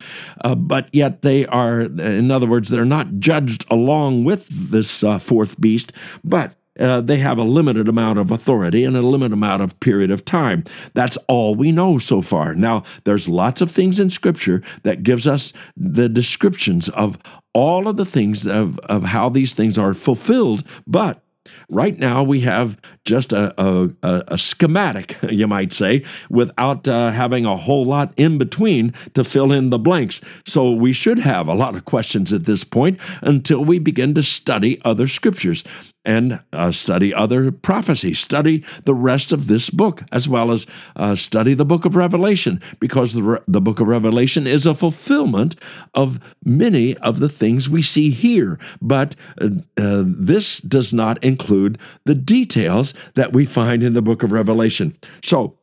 uh, 0.44 0.54
but 0.54 0.88
yet 0.92 1.22
they 1.22 1.46
are, 1.46 1.82
in 1.82 2.30
other 2.30 2.46
words, 2.46 2.68
they're 2.68 2.84
not 2.84 3.18
judged 3.18 3.66
along 3.70 4.24
with 4.24 4.48
this 4.48 5.04
uh, 5.04 5.18
fourth 5.18 5.60
beast, 5.60 5.92
but 6.24 6.54
uh, 6.78 7.00
they 7.00 7.18
have 7.18 7.38
a 7.38 7.44
limited 7.44 7.88
amount 7.88 8.18
of 8.18 8.30
authority 8.30 8.84
and 8.84 8.96
a 8.96 9.02
limited 9.02 9.32
amount 9.32 9.62
of 9.62 9.78
period 9.80 10.10
of 10.10 10.24
time. 10.24 10.64
That's 10.94 11.16
all 11.28 11.54
we 11.54 11.72
know 11.72 11.98
so 11.98 12.22
far. 12.22 12.54
Now, 12.54 12.84
there's 13.04 13.28
lots 13.28 13.60
of 13.60 13.70
things 13.70 13.98
in 13.98 14.10
Scripture 14.10 14.62
that 14.82 15.02
gives 15.02 15.26
us 15.26 15.52
the 15.76 16.08
descriptions 16.08 16.88
of 16.90 17.18
all 17.54 17.88
of 17.88 17.96
the 17.96 18.06
things 18.06 18.46
of, 18.46 18.78
of 18.80 19.02
how 19.02 19.28
these 19.28 19.54
things 19.54 19.76
are 19.76 19.94
fulfilled, 19.94 20.64
but 20.86 21.22
Right 21.68 21.98
now, 21.98 22.22
we 22.22 22.40
have 22.42 22.78
just 23.04 23.32
a, 23.32 23.52
a, 23.60 23.90
a 24.28 24.38
schematic, 24.38 25.16
you 25.28 25.46
might 25.46 25.72
say, 25.72 26.04
without 26.30 26.86
uh, 26.86 27.10
having 27.10 27.46
a 27.46 27.56
whole 27.56 27.84
lot 27.84 28.12
in 28.16 28.38
between 28.38 28.94
to 29.14 29.24
fill 29.24 29.50
in 29.50 29.70
the 29.70 29.78
blanks. 29.78 30.20
So 30.46 30.70
we 30.70 30.92
should 30.92 31.18
have 31.18 31.48
a 31.48 31.54
lot 31.54 31.74
of 31.74 31.84
questions 31.84 32.32
at 32.32 32.44
this 32.44 32.62
point 32.62 33.00
until 33.22 33.64
we 33.64 33.78
begin 33.78 34.14
to 34.14 34.22
study 34.22 34.80
other 34.84 35.08
scriptures 35.08 35.64
and 36.04 36.40
uh, 36.52 36.72
study 36.72 37.14
other 37.14 37.52
prophecies, 37.52 38.18
study 38.18 38.64
the 38.84 38.94
rest 38.94 39.32
of 39.32 39.46
this 39.46 39.70
book, 39.70 40.02
as 40.12 40.28
well 40.28 40.50
as 40.50 40.66
uh, 40.96 41.14
study 41.14 41.54
the 41.54 41.64
book 41.64 41.84
of 41.84 41.96
Revelation, 41.96 42.60
because 42.80 43.12
the, 43.12 43.42
the 43.46 43.60
book 43.60 43.80
of 43.80 43.86
Revelation 43.86 44.46
is 44.46 44.66
a 44.66 44.74
fulfillment 44.74 45.54
of 45.94 46.18
many 46.44 46.96
of 46.98 47.20
the 47.20 47.28
things 47.28 47.68
we 47.68 47.82
see 47.82 48.10
here. 48.10 48.58
But 48.80 49.16
uh, 49.40 49.50
uh 49.76 50.04
this 50.06 50.58
does 50.58 50.92
not 50.92 51.22
include 51.22 51.78
the 52.04 52.14
details 52.14 52.94
that 53.14 53.32
we 53.32 53.44
find 53.44 53.82
in 53.82 53.92
the 53.92 54.02
book 54.02 54.22
of 54.22 54.32
Revelation. 54.32 54.96
So, 55.22 55.56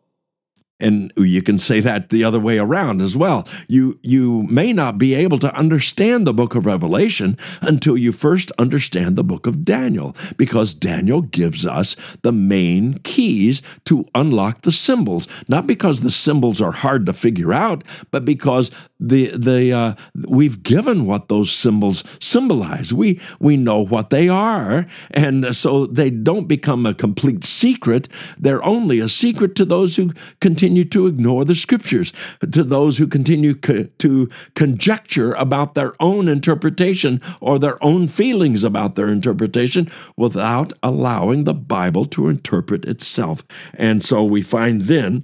And 0.79 1.11
you 1.17 1.41
can 1.41 1.57
say 1.57 1.81
that 1.81 2.09
the 2.09 2.23
other 2.23 2.39
way 2.39 2.57
around 2.57 3.01
as 3.01 3.15
well. 3.15 3.47
You 3.67 3.99
you 4.01 4.43
may 4.43 4.71
not 4.71 4.97
be 4.97 5.13
able 5.13 5.37
to 5.39 5.53
understand 5.53 6.25
the 6.25 6.33
book 6.33 6.55
of 6.55 6.65
Revelation 6.65 7.37
until 7.61 7.97
you 7.97 8.11
first 8.11 8.51
understand 8.57 9.15
the 9.15 9.23
book 9.23 9.45
of 9.45 9.65
Daniel 9.65 10.15
because 10.37 10.73
Daniel 10.73 11.21
gives 11.21 11.65
us 11.65 11.95
the 12.21 12.31
main 12.31 12.99
keys 12.99 13.61
to 13.85 14.05
unlock 14.15 14.61
the 14.61 14.71
symbols. 14.71 15.27
Not 15.49 15.67
because 15.67 16.01
the 16.01 16.11
symbols 16.11 16.61
are 16.61 16.71
hard 16.71 17.05
to 17.07 17.13
figure 17.13 17.51
out, 17.51 17.83
but 18.11 18.23
because 18.23 18.71
the 18.99 19.31
the 19.35 19.73
uh, 19.73 19.95
we've 20.27 20.63
given 20.63 21.05
what 21.05 21.27
those 21.27 21.51
symbols 21.51 22.03
symbolize. 22.19 22.93
We 22.93 23.19
we 23.39 23.57
know 23.57 23.83
what 23.83 24.11
they 24.11 24.29
are, 24.29 24.87
and 25.11 25.55
so 25.55 25.85
they 25.87 26.09
don't 26.09 26.47
become 26.47 26.85
a 26.85 26.93
complete 26.93 27.43
secret. 27.43 28.07
They're 28.37 28.63
only 28.63 28.99
a 28.99 29.09
secret 29.09 29.55
to 29.55 29.65
those 29.65 29.95
who 29.95 30.11
continue 30.39 30.68
continue 30.69 30.85
to 30.85 31.07
ignore 31.07 31.45
the 31.45 31.55
scriptures, 31.55 32.13
to 32.51 32.63
those 32.63 32.99
who 32.99 33.07
continue 33.07 33.55
co- 33.55 33.85
to 33.97 34.29
conjecture 34.53 35.31
about 35.31 35.73
their 35.73 35.95
own 35.99 36.27
interpretation 36.27 37.19
or 37.41 37.57
their 37.57 37.83
own 37.83 38.07
feelings 38.07 38.63
about 38.63 38.93
their 38.93 39.07
interpretation 39.07 39.89
without 40.15 40.71
allowing 40.83 41.43
the 41.43 41.55
Bible 41.55 42.05
to 42.05 42.27
interpret 42.27 42.85
itself. 42.85 43.43
And 43.73 44.05
so 44.05 44.23
we 44.23 44.43
find 44.43 44.83
then 44.83 45.23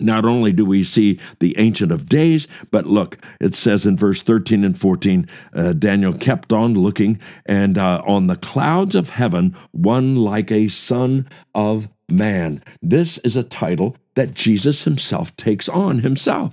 not 0.00 0.26
only 0.26 0.52
do 0.52 0.66
we 0.66 0.84
see 0.84 1.18
the 1.40 1.58
Ancient 1.58 1.90
of 1.90 2.06
Days, 2.06 2.46
but 2.70 2.84
look, 2.84 3.16
it 3.40 3.54
says 3.54 3.86
in 3.86 3.96
verse 3.96 4.20
13 4.20 4.64
and 4.64 4.78
14 4.78 5.26
uh, 5.54 5.72
Daniel 5.72 6.12
kept 6.12 6.52
on 6.52 6.74
looking, 6.74 7.18
and 7.46 7.78
uh, 7.78 8.02
on 8.06 8.26
the 8.26 8.36
clouds 8.36 8.94
of 8.94 9.08
heaven, 9.08 9.56
one 9.72 10.16
like 10.16 10.52
a 10.52 10.68
son 10.68 11.26
of 11.54 11.88
man. 12.10 12.62
This 12.82 13.18
is 13.18 13.36
a 13.36 13.42
title 13.42 13.96
that 14.18 14.34
Jesus 14.34 14.82
himself 14.82 15.34
takes 15.36 15.68
on 15.68 16.00
himself 16.00 16.52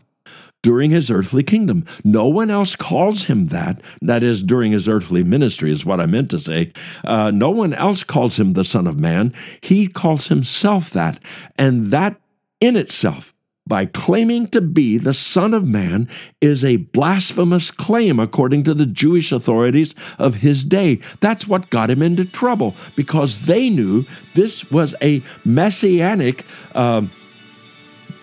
during 0.61 0.91
his 0.91 1.09
earthly 1.09 1.41
kingdom. 1.41 1.83
No 2.03 2.27
one 2.27 2.51
else 2.51 2.75
calls 2.75 3.23
him 3.23 3.47
that. 3.47 3.81
That 4.03 4.21
is, 4.21 4.43
during 4.43 4.71
his 4.71 4.87
earthly 4.87 5.23
ministry, 5.23 5.71
is 5.71 5.83
what 5.83 5.99
I 5.99 6.05
meant 6.05 6.29
to 6.29 6.39
say. 6.39 6.73
Uh, 7.03 7.31
no 7.31 7.49
one 7.49 7.73
else 7.73 8.03
calls 8.03 8.39
him 8.39 8.53
the 8.53 8.63
Son 8.63 8.85
of 8.85 8.99
Man. 8.99 9.33
He 9.61 9.87
calls 9.87 10.27
himself 10.27 10.91
that. 10.91 11.19
And 11.57 11.85
that 11.85 12.21
in 12.61 12.75
itself 12.75 13.33
by 13.67 13.85
claiming 13.85 14.47
to 14.49 14.61
be 14.61 14.97
the 14.97 15.13
Son 15.13 15.53
of 15.53 15.65
Man 15.65 16.07
is 16.39 16.63
a 16.63 16.77
blasphemous 16.77 17.71
claim 17.71 18.19
according 18.19 18.63
to 18.65 18.73
the 18.73 18.85
Jewish 18.85 19.31
authorities 19.31 19.95
of 20.19 20.35
his 20.35 20.63
day. 20.63 20.99
That's 21.19 21.47
what 21.47 21.71
got 21.71 21.89
him 21.89 22.03
into 22.03 22.25
trouble 22.25 22.75
because 22.95 23.45
they 23.45 23.69
knew 23.69 24.05
this 24.35 24.69
was 24.69 24.93
a 25.01 25.23
messianic. 25.43 26.45
Uh, 26.73 27.03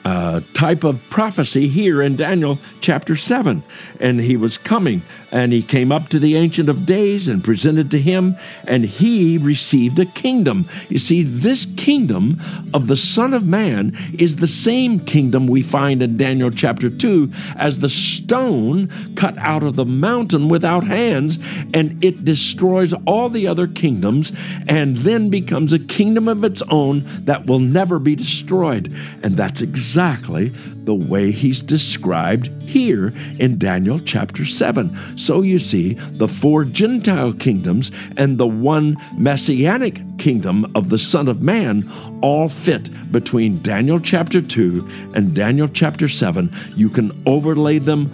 uh, 0.04 0.40
type 0.52 0.84
of 0.84 1.00
prophecy 1.10 1.68
here 1.68 2.02
in 2.02 2.16
Daniel 2.16 2.58
chapter 2.80 3.16
7. 3.16 3.62
And 4.00 4.20
he 4.20 4.36
was 4.36 4.58
coming, 4.58 5.02
and 5.32 5.52
he 5.52 5.62
came 5.62 5.90
up 5.90 6.10
to 6.10 6.18
the 6.18 6.36
Ancient 6.36 6.68
of 6.68 6.86
Days 6.86 7.26
and 7.26 7.42
presented 7.42 7.90
to 7.90 7.98
him, 7.98 8.36
and 8.68 8.84
he 8.84 9.38
received 9.38 9.98
a 9.98 10.04
kingdom. 10.04 10.68
You 10.90 10.98
see, 10.98 11.22
this 11.22 11.66
kingdom 11.76 12.40
of 12.74 12.86
the 12.86 12.96
Son 12.96 13.32
of 13.32 13.46
Man 13.46 13.96
is 14.18 14.36
the 14.36 14.46
same 14.46 15.00
kingdom 15.00 15.46
we 15.46 15.62
find 15.62 16.02
in 16.02 16.18
Daniel 16.18 16.50
chapter 16.50 16.90
2 16.90 17.32
as 17.56 17.78
the 17.78 17.88
stone 17.88 18.90
cut 19.16 19.36
out 19.38 19.62
of 19.62 19.76
the 19.76 19.86
mountain 19.86 20.48
without 20.48 20.84
hands, 20.84 21.38
and 21.72 22.02
it 22.04 22.24
destroys 22.24 22.92
all 23.06 23.30
the 23.30 23.46
other 23.46 23.66
kingdoms 23.66 24.32
and 24.68 24.98
then 24.98 25.30
becomes 25.30 25.72
a 25.72 25.78
kingdom 25.78 26.28
of 26.28 26.44
its 26.44 26.62
own 26.68 27.04
that 27.24 27.46
will 27.46 27.58
never 27.58 27.98
be 27.98 28.14
destroyed. 28.14 28.94
And 29.22 29.36
that's 29.36 29.62
exactly 29.62 30.52
the 30.84 30.94
way 30.94 31.30
he's 31.30 31.60
described 31.60 32.50
here 32.62 33.12
in 33.38 33.58
Daniel 33.58 33.98
chapter 33.98 34.44
7. 34.44 35.16
So 35.16 35.42
you 35.42 35.58
see, 35.58 35.94
the 35.94 36.28
four 36.28 36.64
Gentile 36.64 37.32
kingdoms 37.32 37.90
and 38.16 38.38
the 38.38 38.46
one 38.46 38.96
messianic 39.16 40.00
kingdom 40.18 40.70
of 40.74 40.88
the 40.88 40.98
Son 40.98 41.28
of 41.28 41.42
Man 41.42 41.90
all 42.22 42.48
fit 42.48 42.90
between 43.12 43.62
Daniel 43.62 44.00
chapter 44.00 44.40
2 44.40 45.12
and 45.14 45.34
Daniel 45.34 45.68
chapter 45.68 46.08
7. 46.08 46.52
You 46.76 46.88
can 46.88 47.12
overlay 47.26 47.78
them 47.78 48.10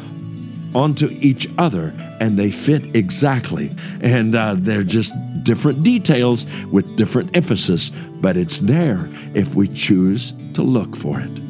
onto 0.75 1.09
each 1.21 1.49
other 1.59 1.95
and 2.21 2.39
they 2.39 2.51
fit 2.51 2.95
exactly. 2.95 3.71
And 4.01 4.35
uh, 4.35 4.57
they're 4.59 4.83
just 4.83 5.15
different 5.43 5.83
details 5.83 6.45
with 6.71 6.97
different 6.97 7.35
emphasis, 7.37 7.91
but 8.21 8.37
it's 8.37 8.61
there 8.61 9.09
if 9.35 9.55
we 9.55 9.69
choose 9.69 10.35
to 10.55 10.63
look 10.63 10.97
for 10.97 11.21
it. 11.21 11.48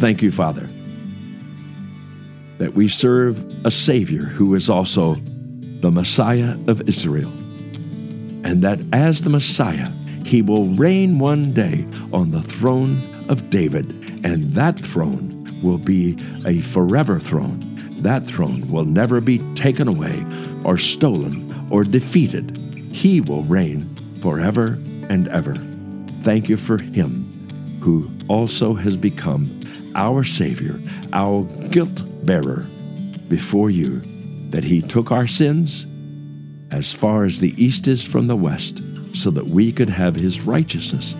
Thank 0.00 0.22
you, 0.22 0.32
Father, 0.32 0.66
that 2.56 2.72
we 2.72 2.88
serve 2.88 3.66
a 3.66 3.70
Savior 3.70 4.22
who 4.22 4.54
is 4.54 4.70
also 4.70 5.16
the 5.80 5.90
Messiah 5.90 6.56
of 6.68 6.88
Israel, 6.88 7.28
and 8.42 8.62
that 8.62 8.80
as 8.94 9.20
the 9.20 9.28
Messiah, 9.28 9.90
he 10.24 10.40
will 10.40 10.68
reign 10.68 11.18
one 11.18 11.52
day 11.52 11.86
on 12.14 12.30
the 12.30 12.40
throne 12.40 12.98
of 13.28 13.50
David, 13.50 13.90
and 14.24 14.54
that 14.54 14.80
throne 14.80 15.60
will 15.62 15.76
be 15.76 16.16
a 16.46 16.62
forever 16.62 17.20
throne. 17.20 17.60
That 18.00 18.24
throne 18.24 18.70
will 18.70 18.86
never 18.86 19.20
be 19.20 19.40
taken 19.52 19.86
away 19.86 20.24
or 20.64 20.78
stolen 20.78 21.68
or 21.70 21.84
defeated. 21.84 22.56
He 22.90 23.20
will 23.20 23.44
reign 23.44 23.94
forever 24.22 24.78
and 25.10 25.28
ever. 25.28 25.56
Thank 26.22 26.48
you 26.48 26.56
for 26.56 26.78
him 26.78 27.26
who 27.82 28.10
also 28.28 28.72
has 28.72 28.96
become 28.96 29.59
our 29.94 30.24
Savior, 30.24 30.80
our 31.12 31.44
guilt 31.70 32.02
bearer 32.24 32.64
before 33.28 33.70
you, 33.70 34.00
that 34.50 34.64
He 34.64 34.82
took 34.82 35.10
our 35.10 35.26
sins 35.26 35.86
as 36.70 36.92
far 36.92 37.24
as 37.24 37.40
the 37.40 37.54
east 37.62 37.88
is 37.88 38.04
from 38.04 38.26
the 38.26 38.36
west, 38.36 38.80
so 39.12 39.30
that 39.30 39.46
we 39.46 39.72
could 39.72 39.90
have 39.90 40.14
His 40.14 40.40
righteousness. 40.40 41.14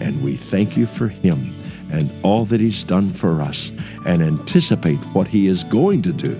And 0.00 0.22
we 0.22 0.36
thank 0.36 0.76
you 0.76 0.86
for 0.86 1.08
Him 1.08 1.54
and 1.90 2.10
all 2.22 2.44
that 2.46 2.60
He's 2.60 2.82
done 2.82 3.08
for 3.08 3.40
us, 3.40 3.70
and 4.06 4.22
anticipate 4.22 4.98
what 5.14 5.26
He 5.26 5.46
is 5.46 5.64
going 5.64 6.02
to 6.02 6.12
do 6.12 6.32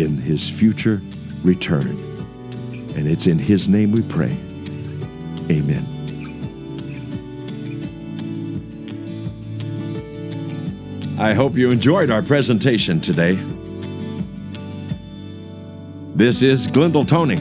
in 0.00 0.16
His 0.16 0.48
future 0.48 1.00
return. 1.42 1.88
And 2.96 3.08
it's 3.08 3.26
in 3.26 3.38
His 3.38 3.68
name 3.68 3.92
we 3.92 4.02
pray. 4.02 4.36
Amen. 5.50 5.93
I 11.16 11.32
hope 11.32 11.56
you 11.56 11.70
enjoyed 11.70 12.10
our 12.10 12.22
presentation 12.22 13.00
today. 13.00 13.38
This 16.16 16.42
is 16.42 16.66
Glendale 16.66 17.04
Tony. 17.04 17.36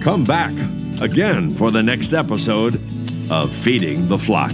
Come 0.00 0.24
back 0.24 0.52
again 1.00 1.52
for 1.54 1.72
the 1.72 1.82
next 1.82 2.12
episode 2.12 2.76
of 3.28 3.52
Feeding 3.52 4.08
the 4.08 4.18
Flock. 4.18 4.52